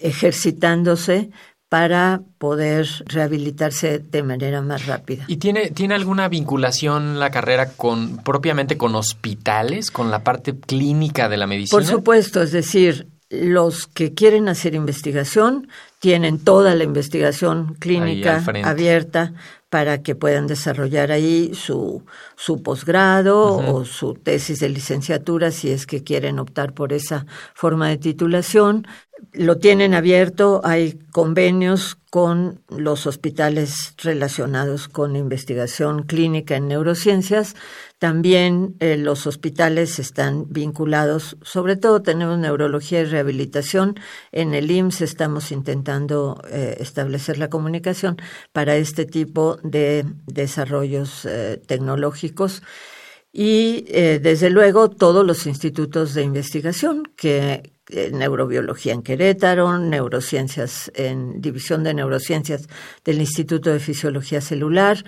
ejercitándose 0.00 1.30
para 1.68 2.22
poder 2.38 2.86
rehabilitarse 3.06 3.98
de 3.98 4.22
manera 4.22 4.62
más 4.62 4.86
rápida. 4.86 5.24
¿Y 5.26 5.36
tiene, 5.36 5.70
tiene 5.70 5.94
alguna 5.94 6.28
vinculación 6.28 7.18
la 7.20 7.30
carrera 7.30 7.72
con 7.72 8.18
propiamente 8.18 8.78
con 8.78 8.94
hospitales, 8.94 9.90
con 9.90 10.10
la 10.10 10.24
parte 10.24 10.58
clínica 10.58 11.28
de 11.28 11.36
la 11.36 11.46
medicina? 11.46 11.76
Por 11.76 11.84
supuesto, 11.84 12.42
es 12.42 12.52
decir, 12.52 13.08
los 13.30 13.86
que 13.86 14.14
quieren 14.14 14.48
hacer 14.48 14.74
investigación 14.74 15.68
tienen 15.98 16.38
toda 16.38 16.74
la 16.74 16.84
investigación 16.84 17.74
clínica 17.78 18.42
abierta 18.64 19.34
para 19.68 20.02
que 20.02 20.14
puedan 20.14 20.46
desarrollar 20.46 21.12
ahí 21.12 21.52
su, 21.54 22.04
su 22.36 22.62
posgrado 22.62 23.56
o 23.56 23.84
su 23.84 24.14
tesis 24.14 24.60
de 24.60 24.70
licenciatura 24.70 25.50
si 25.50 25.70
es 25.70 25.86
que 25.86 26.02
quieren 26.02 26.38
optar 26.38 26.72
por 26.72 26.94
esa 26.94 27.26
forma 27.54 27.88
de 27.88 27.98
titulación. 27.98 28.86
Lo 29.32 29.58
tienen 29.58 29.94
abierto, 29.94 30.60
hay 30.64 30.98
convenios 31.10 31.96
con 32.10 32.62
los 32.68 33.06
hospitales 33.06 33.94
relacionados 33.98 34.88
con 34.88 35.16
investigación 35.16 36.04
clínica 36.04 36.56
en 36.56 36.68
neurociencias. 36.68 37.54
También 37.98 38.76
eh, 38.78 38.96
los 38.96 39.26
hospitales 39.26 39.98
están 39.98 40.46
vinculados, 40.48 41.36
sobre 41.42 41.76
todo 41.76 42.00
tenemos 42.00 42.38
neurología 42.38 43.00
y 43.00 43.04
rehabilitación. 43.04 43.96
En 44.32 44.54
el 44.54 44.70
IMSS 44.70 45.02
estamos 45.02 45.52
intentando 45.52 46.40
eh, 46.50 46.76
establecer 46.80 47.38
la 47.38 47.50
comunicación 47.50 48.16
para 48.52 48.76
este 48.76 49.04
tipo 49.04 49.58
de 49.62 50.06
desarrollos 50.26 51.26
eh, 51.26 51.60
tecnológicos 51.66 52.62
y 53.38 53.84
eh, 53.86 54.18
desde 54.20 54.50
luego 54.50 54.90
todos 54.90 55.24
los 55.24 55.46
institutos 55.46 56.12
de 56.12 56.24
investigación 56.24 57.04
que 57.16 57.72
eh, 57.88 58.10
neurobiología 58.12 58.92
en 58.92 59.02
Querétaro, 59.02 59.78
neurociencias 59.78 60.90
en 60.96 61.40
división 61.40 61.84
de 61.84 61.94
neurociencias 61.94 62.66
del 63.04 63.20
Instituto 63.20 63.70
de 63.70 63.78
Fisiología 63.78 64.40
Celular. 64.40 65.04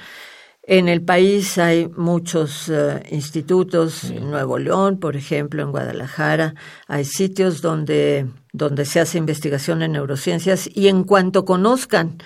En 0.62 0.88
el 0.88 1.02
país 1.02 1.58
hay 1.58 1.88
muchos 1.88 2.68
eh, 2.68 3.02
institutos, 3.10 4.04
en 4.04 4.30
Nuevo 4.30 4.58
León, 4.58 5.00
por 5.00 5.16
ejemplo, 5.16 5.64
en 5.64 5.72
Guadalajara, 5.72 6.54
hay 6.86 7.04
sitios 7.04 7.60
donde, 7.60 8.28
donde 8.52 8.84
se 8.84 9.00
hace 9.00 9.18
investigación 9.18 9.82
en 9.82 9.90
neurociencias 9.90 10.70
y 10.72 10.86
en 10.86 11.02
cuanto 11.02 11.44
conozcan 11.44 12.18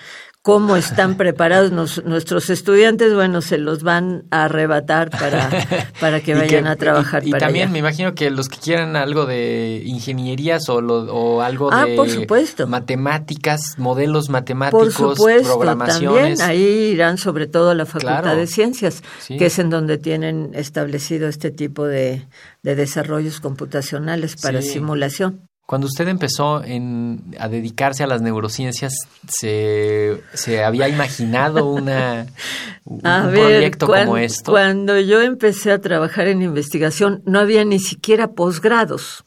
cómo 0.45 0.75
están 0.75 1.17
preparados 1.17 1.71
nos- 1.71 2.05
nuestros 2.05 2.51
estudiantes, 2.51 3.15
bueno, 3.15 3.41
se 3.41 3.57
los 3.57 3.81
van 3.81 4.25
a 4.29 4.43
arrebatar 4.45 5.09
para, 5.09 5.49
para 5.99 6.21
que 6.21 6.35
vayan 6.35 6.67
a 6.67 6.75
trabajar 6.75 7.23
y, 7.25 7.29
y 7.29 7.31
para 7.31 7.47
también 7.47 7.63
allá. 7.63 7.73
me 7.73 7.79
imagino 7.79 8.13
que 8.13 8.29
los 8.29 8.47
que 8.47 8.59
quieran 8.59 8.95
algo 8.95 9.25
de 9.25 9.81
ingenierías 9.87 10.69
o, 10.69 10.81
lo- 10.81 11.11
o 11.11 11.41
algo 11.41 11.69
Ah, 11.73 11.85
de 11.85 11.95
por 11.95 12.07
supuesto. 12.11 12.67
matemáticas, 12.67 13.73
modelos 13.79 14.27
Por 14.27 14.33
matemáticos, 14.33 14.93
supuesto, 14.93 15.55
programaciones. 15.55 16.37
también 16.37 16.41
ahí 16.47 16.91
irán 16.93 17.17
sobre 17.17 17.47
todo 17.47 17.71
a 17.71 17.73
la 17.73 17.87
Facultad 17.87 18.21
Claro. 18.21 18.37
de 18.37 18.45
Ciencias, 18.45 19.01
Sí. 19.21 19.37
que 19.37 19.47
es 19.47 19.57
en 19.57 19.71
donde 19.71 19.97
tienen 19.97 20.51
establecido 20.53 21.27
este 21.27 21.49
tipo 21.49 21.85
de, 21.85 22.27
de 22.61 22.75
desarrollos 22.75 23.39
computacionales 23.39 24.35
para 24.35 24.61
Sí. 24.61 24.73
simulación. 24.73 25.41
Cuando 25.65 25.87
usted 25.87 26.07
empezó 26.07 26.63
en, 26.63 27.35
a 27.39 27.49
dedicarse 27.49 28.03
a 28.03 28.07
las 28.07 28.21
neurociencias, 28.21 28.93
¿se, 29.27 30.21
se 30.33 30.63
había 30.63 30.87
imaginado 30.87 31.65
una, 31.65 32.27
un, 32.85 33.05
A 33.05 33.25
un 33.25 33.31
ver, 33.31 33.41
proyecto 33.41 33.87
como 33.87 34.17
esto? 34.17 34.51
Cuando 34.51 34.99
yo 34.99 35.21
empecé 35.21 35.71
a 35.71 35.81
trabajar 35.81 36.27
en 36.27 36.43
investigación, 36.43 37.23
no 37.25 37.39
había 37.39 37.65
ni 37.65 37.79
siquiera 37.79 38.33
posgrados. 38.33 39.25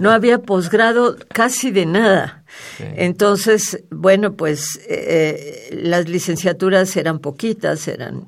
No 0.00 0.10
había 0.10 0.38
posgrado 0.42 1.16
casi 1.28 1.70
de 1.70 1.86
nada. 1.86 2.42
Sí. 2.76 2.84
Entonces, 2.96 3.84
bueno, 3.90 4.34
pues 4.34 4.80
eh, 4.88 5.68
las 5.70 6.08
licenciaturas 6.08 6.96
eran 6.96 7.20
poquitas, 7.20 7.86
eran 7.86 8.26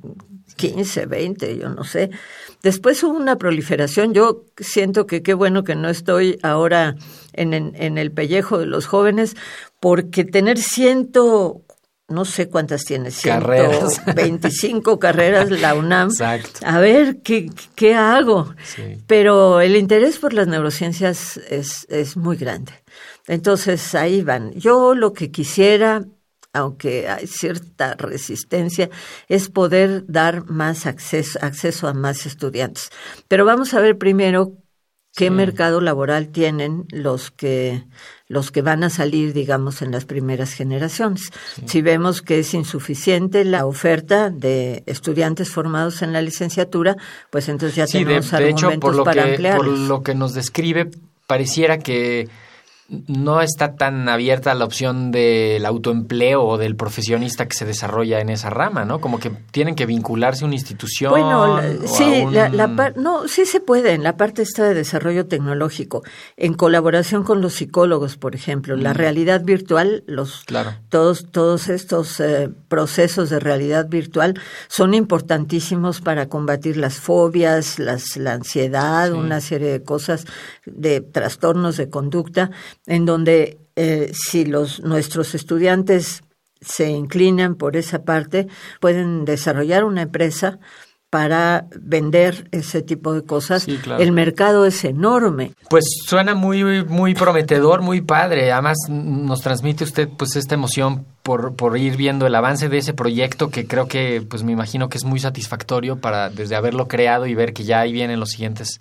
15, 0.72 1.07
20, 1.07 1.59
yo 1.59 1.68
no 1.68 1.85
sé. 1.85 2.11
Después 2.62 3.03
hubo 3.03 3.16
una 3.16 3.37
proliferación. 3.37 4.14
Yo 4.14 4.44
siento 4.59 5.07
que 5.07 5.22
qué 5.22 5.35
bueno 5.35 5.64
que 5.64 5.74
no 5.74 5.88
estoy 5.88 6.38
ahora 6.42 6.96
en, 7.33 7.53
en, 7.53 7.72
en 7.77 7.98
el 7.98 8.11
pellejo 8.11 8.59
de 8.59 8.66
los 8.66 8.87
jóvenes, 8.87 9.37
porque 9.81 10.24
tener 10.24 10.59
ciento, 10.59 11.61
no 12.09 12.24
sé 12.24 12.48
cuántas 12.48 12.85
tiene, 12.85 13.11
Carreras. 13.22 14.00
125 14.05 14.98
carreras 15.00 15.50
la 15.50 15.74
UNAM. 15.74 16.09
Exacto. 16.09 16.61
A 16.64 16.79
ver, 16.81 17.18
¿qué, 17.22 17.50
qué 17.74 17.94
hago? 17.94 18.55
Sí. 18.64 18.98
Pero 19.07 19.61
el 19.61 19.77
interés 19.77 20.18
por 20.18 20.33
las 20.33 20.46
neurociencias 20.46 21.37
es, 21.50 21.87
es 21.90 22.16
muy 22.16 22.37
grande. 22.37 22.72
Entonces, 23.27 23.94
ahí 23.94 24.22
van. 24.22 24.53
Yo 24.53 24.94
lo 24.94 25.12
que 25.12 25.31
quisiera, 25.31 26.05
aunque 26.55 27.09
hay 27.09 27.27
cierta 27.27 27.95
resistencia, 27.95 28.88
es 29.29 29.51
poder 29.51 30.05
dar 30.07 30.47
más 30.47 30.87
acceso, 30.87 31.38
acceso 31.43 31.88
a 31.88 31.93
más 31.93 32.25
estudiantes. 32.25 32.90
Pero 33.29 33.45
vamos 33.45 33.75
a 33.75 33.81
ver 33.81 33.99
primero 33.99 34.53
qué 35.17 35.27
Sí. 35.27 35.31
mercado 35.31 35.81
laboral 35.81 36.29
tienen 36.29 36.87
los 36.90 37.31
que 37.31 37.85
los 38.27 38.51
que 38.51 38.62
van 38.62 38.83
a 38.83 38.90
salir, 38.90 39.33
digamos, 39.33 39.83
en 39.83 39.93
las 39.93 40.07
primeras 40.07 40.55
generaciones. 40.55 41.31
Si 41.67 41.83
vemos 41.83 42.23
que 42.23 42.38
es 42.38 42.55
insuficiente 42.55 43.45
la 43.45 43.67
oferta 43.67 44.31
de 44.31 44.83
estudiantes 44.87 45.51
formados 45.51 46.03
en 46.03 46.12
la 46.12 46.23
licenciatura, 46.23 46.97
pues 47.31 47.49
entonces 47.49 47.77
ya 47.77 47.87
tenemos 47.87 48.31
de, 48.31 48.38
de 48.38 48.49
hecho, 48.49 48.71
por 48.81 48.97
lo 48.97 49.05
para 49.05 49.37
que, 49.37 49.53
Por 49.55 49.69
lo 49.69 50.03
que 50.03 50.14
nos 50.14 50.33
describe, 50.33 50.90
pareciera 51.27 51.79
que 51.79 52.29
no 52.88 53.40
está 53.40 53.77
tan 53.77 54.09
abierta 54.11 54.55
la 54.55 54.66
opción 54.66 55.11
del 55.11 55.64
autoempleo 55.64 56.44
o 56.44 56.59
del 56.59 56.77
profesionista 56.77 57.49
que 57.49 57.55
se 57.55 57.64
desarrolla 57.64 58.20
en 58.20 58.29
esa 58.29 58.51
rama, 58.51 58.85
¿no? 58.85 59.01
Como 59.01 59.18
que 59.18 59.31
tienen 59.31 59.75
que 59.75 59.87
vincularse 59.87 60.44
a 60.44 60.47
una 60.47 60.57
institución. 60.57 61.11
Bueno, 61.11 61.61
sí, 61.87 62.27
la, 62.31 62.92
no, 62.97 63.27
sí 63.27 63.47
se 63.47 63.61
puede 63.61 63.92
en 63.92 64.03
la 64.03 64.18
parte 64.18 64.42
esta 64.42 64.64
de 64.64 64.75
desarrollo 64.75 65.27
tecnológico, 65.27 66.03
en 66.37 66.53
colaboración 66.53 67.25
con 67.25 67.40
los 67.40 67.55
psicólogos, 67.55 68.18
por 68.18 68.35
ejemplo, 68.35 68.77
la 68.77 68.92
mm. 68.92 68.97
realidad 68.97 69.44
virtual, 69.44 70.05
los 70.07 70.44
todos 70.90 71.31
todos 71.31 71.68
estos 71.68 72.20
eh, 72.20 72.51
procesos 72.68 73.31
de 73.31 73.40
realidad 73.40 73.88
virtual 73.88 74.38
son 74.68 74.92
importantísimos 74.92 76.03
para 76.03 76.29
combatir 76.29 76.77
las 76.77 77.01
fobias, 77.01 77.79
las 77.79 78.18
la 78.18 78.35
ansiedad, 78.35 79.12
una 79.12 79.40
serie 79.40 79.70
de 79.70 79.83
cosas 79.83 80.27
de 80.66 81.01
trastornos 81.01 81.79
de 81.79 81.88
conducta 81.88 82.51
en 82.87 83.07
donde 83.07 83.59
eh, 83.77 84.12
si 84.12 84.44
los 84.44 84.81
nuestros 84.81 85.35
estudiantes 85.35 86.23
se 86.61 86.90
inclinan 86.90 87.57
por 87.57 87.77
esa 87.77 88.05
parte, 88.05 88.47
pueden 88.81 89.25
desarrollar 89.25 89.85
una 89.85 90.03
empresa 90.03 90.59
para 91.14 91.66
vender 91.81 92.49
ese 92.51 92.83
tipo 92.83 93.12
de 93.12 93.23
cosas. 93.23 93.68
El 93.68 94.11
mercado 94.11 94.66
es 94.66 94.85
enorme. 94.85 95.53
Pues 95.70 95.85
suena 96.05 96.35
muy 96.35 96.85
muy 96.85 97.14
prometedor, 97.14 97.83
muy 97.83 98.01
padre. 98.01 98.51
Además 98.51 98.79
nos 98.88 99.40
transmite 99.40 99.85
usted 99.85 100.09
pues 100.09 100.35
esta 100.35 100.57
emoción 100.57 101.07
por, 101.23 101.55
por 101.55 101.79
ir 101.79 101.97
viendo 101.97 102.27
el 102.27 102.35
avance 102.35 102.68
de 102.68 102.79
ese 102.79 102.94
proyecto 102.94 103.49
que 103.49 103.68
creo 103.68 103.87
que 103.87 104.27
pues 104.29 104.42
me 104.42 104.51
imagino 104.51 104.88
que 104.88 104.99
es 104.99 105.05
muy 105.05 105.20
satisfactorio 105.20 106.01
para 106.01 106.31
desde 106.31 106.57
haberlo 106.57 106.88
creado 106.88 107.27
y 107.27 107.35
ver 107.37 107.53
que 107.53 107.62
ya 107.62 107.79
ahí 107.79 107.92
vienen 107.92 108.18
los 108.18 108.31
siguientes 108.31 108.81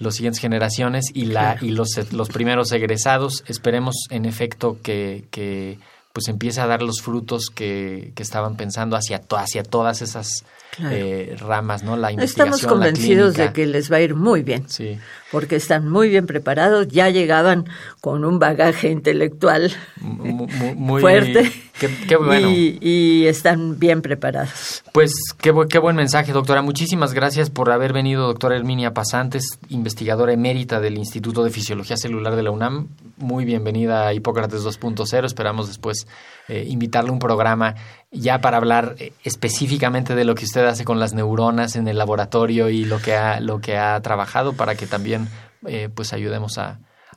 las 0.00 0.16
siguientes 0.16 0.40
generaciones 0.40 1.06
y 1.14 1.26
la 1.26 1.56
y 1.60 1.70
los, 1.70 2.12
los 2.12 2.28
primeros 2.30 2.72
egresados. 2.72 3.44
Esperemos 3.46 4.06
en 4.10 4.24
efecto 4.24 4.78
que, 4.82 5.26
que 5.30 5.78
pues 6.12 6.26
empiece 6.26 6.60
a 6.60 6.66
dar 6.66 6.82
los 6.82 7.00
frutos 7.02 7.50
que, 7.54 8.12
que 8.16 8.22
estaban 8.22 8.56
pensando 8.56 8.96
hacia, 8.96 9.22
hacia 9.36 9.62
todas 9.62 10.02
esas 10.02 10.44
eh, 10.90 11.36
ramas, 11.38 11.84
¿no? 11.84 11.96
La 11.96 12.10
investigación, 12.10 12.54
Estamos 12.54 12.72
convencidos 12.72 13.34
de 13.34 13.52
que 13.52 13.66
les 13.66 13.92
va 13.92 13.96
a 13.96 14.00
ir 14.00 14.14
muy 14.14 14.42
bien, 14.42 14.68
sí. 14.68 14.98
porque 15.30 15.56
están 15.56 15.88
muy 15.88 16.08
bien 16.08 16.26
preparados, 16.26 16.88
ya 16.88 17.10
llegaban 17.10 17.66
con 18.00 18.24
un 18.24 18.38
bagaje 18.38 18.88
intelectual 18.88 19.70
muy, 20.00 21.00
fuerte 21.00 21.52
qué, 21.78 22.16
bueno. 22.16 22.50
y, 22.50 23.26
están 23.26 23.78
bien 23.78 24.02
preparados. 24.02 24.82
Pues 24.92 25.12
qué, 25.40 25.54
qué 25.68 25.78
buen 25.78 25.96
mensaje, 25.96 26.32
doctora. 26.32 26.62
Muchísimas 26.62 27.14
gracias 27.14 27.50
por 27.50 27.70
haber 27.70 27.92
venido, 27.92 28.26
doctora 28.26 28.56
Herminia 28.56 28.92
Pasantes, 28.92 29.58
investigadora 29.68 30.32
emérita 30.32 30.80
del 30.80 30.98
Instituto 30.98 31.44
de 31.44 31.50
Fisiología 31.50 31.96
Celular 31.96 32.36
de 32.36 32.42
la 32.42 32.50
UNAM. 32.50 32.88
Muy 33.16 33.44
bienvenida 33.44 34.06
a 34.06 34.14
Hipócrates 34.14 34.64
2.0. 34.64 35.24
Esperamos 35.24 35.68
después 35.68 36.06
eh, 36.48 36.66
invitarle 36.68 37.10
a 37.10 37.12
un 37.12 37.18
programa 37.18 37.76
ya 38.10 38.40
para 38.40 38.56
hablar 38.56 38.96
eh, 38.98 39.12
específicamente 39.24 40.14
de 40.14 40.24
lo 40.24 40.34
que 40.34 40.44
usted 40.44 40.64
hace 40.64 40.84
con 40.84 40.98
las 40.98 41.14
neuronas 41.14 41.76
en 41.76 41.86
el 41.86 41.98
laboratorio 41.98 42.68
y 42.70 42.84
lo 42.84 43.00
que 43.00 43.14
ha, 43.14 43.40
lo 43.40 43.60
que 43.60 43.76
ha 43.76 44.00
trabajado 44.00 44.54
para 44.54 44.74
que 44.74 44.86
también 44.86 45.28
eh, 45.66 45.88
pues 45.94 46.12
ayudemos 46.12 46.58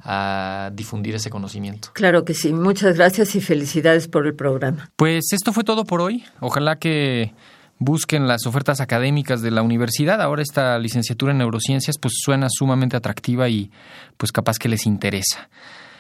a, 0.02 0.72
difundir 0.74 1.16
ese 1.16 1.30
conocimiento. 1.30 1.90
Claro 1.94 2.26
que 2.26 2.34
sí. 2.34 2.54
Muchas 2.54 2.96
gracias 2.98 3.36
y 3.36 3.42
felicidades 3.42 4.08
por 4.08 4.26
el 4.26 4.36
programa. 4.36 4.90
Pues 4.96 5.26
esto 5.32 5.54
fue 5.54 5.64
todo 5.64 5.86
por 5.86 6.02
hoy. 6.02 6.24
Ojalá 6.40 6.78
que 6.78 7.34
busquen 7.80 8.28
las 8.28 8.46
ofertas 8.46 8.80
académicas 8.80 9.42
de 9.42 9.52
la 9.52 9.62
universidad. 9.62 10.22
Ahora 10.22 10.42
esta 10.42 10.78
licenciatura 10.80 11.32
en 11.32 11.40
neurociencias 11.40 11.98
pues 11.98 12.14
suena 12.18 12.48
sumamente 12.50 12.98
atractiva 12.98 13.50
y 13.50 13.72
pues 14.18 14.32
capaz 14.32 14.58
que 14.58 14.70
les 14.70 14.86
interesa. 14.86 15.50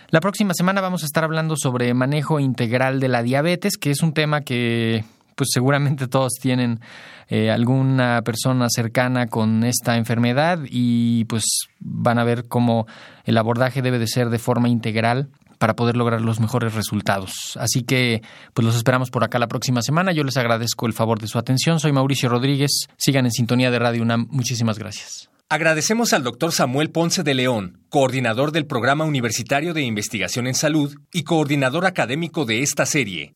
La 0.10 0.20
próxima 0.20 0.54
semana 0.54 0.80
vamos 0.80 1.04
a 1.04 1.06
estar 1.08 1.24
hablando 1.24 1.56
sobre 1.58 1.94
manejo 1.94 2.40
integral 2.40 3.00
de 3.00 3.08
la 3.08 3.24
diabetes, 3.24 3.78
que 3.78 3.90
es 3.90 4.04
un 4.04 4.14
tema 4.14 4.42
que 4.42 5.04
pues 5.36 5.50
seguramente 5.52 6.08
todos 6.08 6.34
tienen 6.41 6.80
eh, 7.28 7.52
alguna 7.52 8.22
persona 8.24 8.67
cercana 8.69 9.28
con 9.28 9.63
esta 9.63 9.98
enfermedad 9.98 10.60
y 10.69 11.26
pues 11.26 11.43
van 11.80 12.19
a 12.19 12.24
ver 12.24 12.48
cómo 12.48 12.86
el 13.26 13.38
abordaje 13.38 13.82
debe 13.82 14.00
de 14.00 14.08
ser 14.08 14.30
de 14.30 14.39
forma 14.39 14.69
integral 14.69 15.30
para 15.58 15.76
poder 15.76 15.96
lograr 15.96 16.19
los 16.19 16.39
mejores 16.39 16.74
resultados. 16.74 17.58
Así 17.58 17.84
que 17.84 18.22
pues 18.54 18.65
los 18.65 18.76
esperamos 18.76 19.12
por 19.12 19.24
acá 19.24 19.39
la 19.39 19.48
próxima 19.48 19.82
semana. 19.82 20.12
Yo 20.12 20.24
les 20.24 20.36
agradezco 20.36 20.88
el 20.88 20.93
favor 20.93 21.19
de 21.19 21.28
su 21.28 21.39
atención. 21.39 21.80
Soy 21.80 21.93
Mauricio 21.93 22.28
Rodríguez. 22.28 22.88
Sigan 22.98 23.26
en 23.26 23.32
sintonía 23.32 23.72
de 23.72 23.80
Radio 23.80 24.02
UNAM. 24.02 24.28
Muchísimas 24.30 24.78
gracias. 24.78 25.30
Agradecemos 25.50 26.13
al 26.13 26.24
doctor 26.24 26.52
Samuel 26.52 26.89
Ponce 26.89 27.24
de 27.24 27.34
León, 27.34 27.80
coordinador 27.89 28.52
del 28.52 28.65
Programa 28.65 29.06
Universitario 29.06 29.74
de 29.74 29.84
Investigación 29.84 30.48
en 30.48 30.56
Salud 30.56 30.96
y 31.13 31.24
coordinador 31.24 31.86
académico 31.86 32.46
de 32.46 32.63
esta 32.63 32.86
serie. 32.86 33.36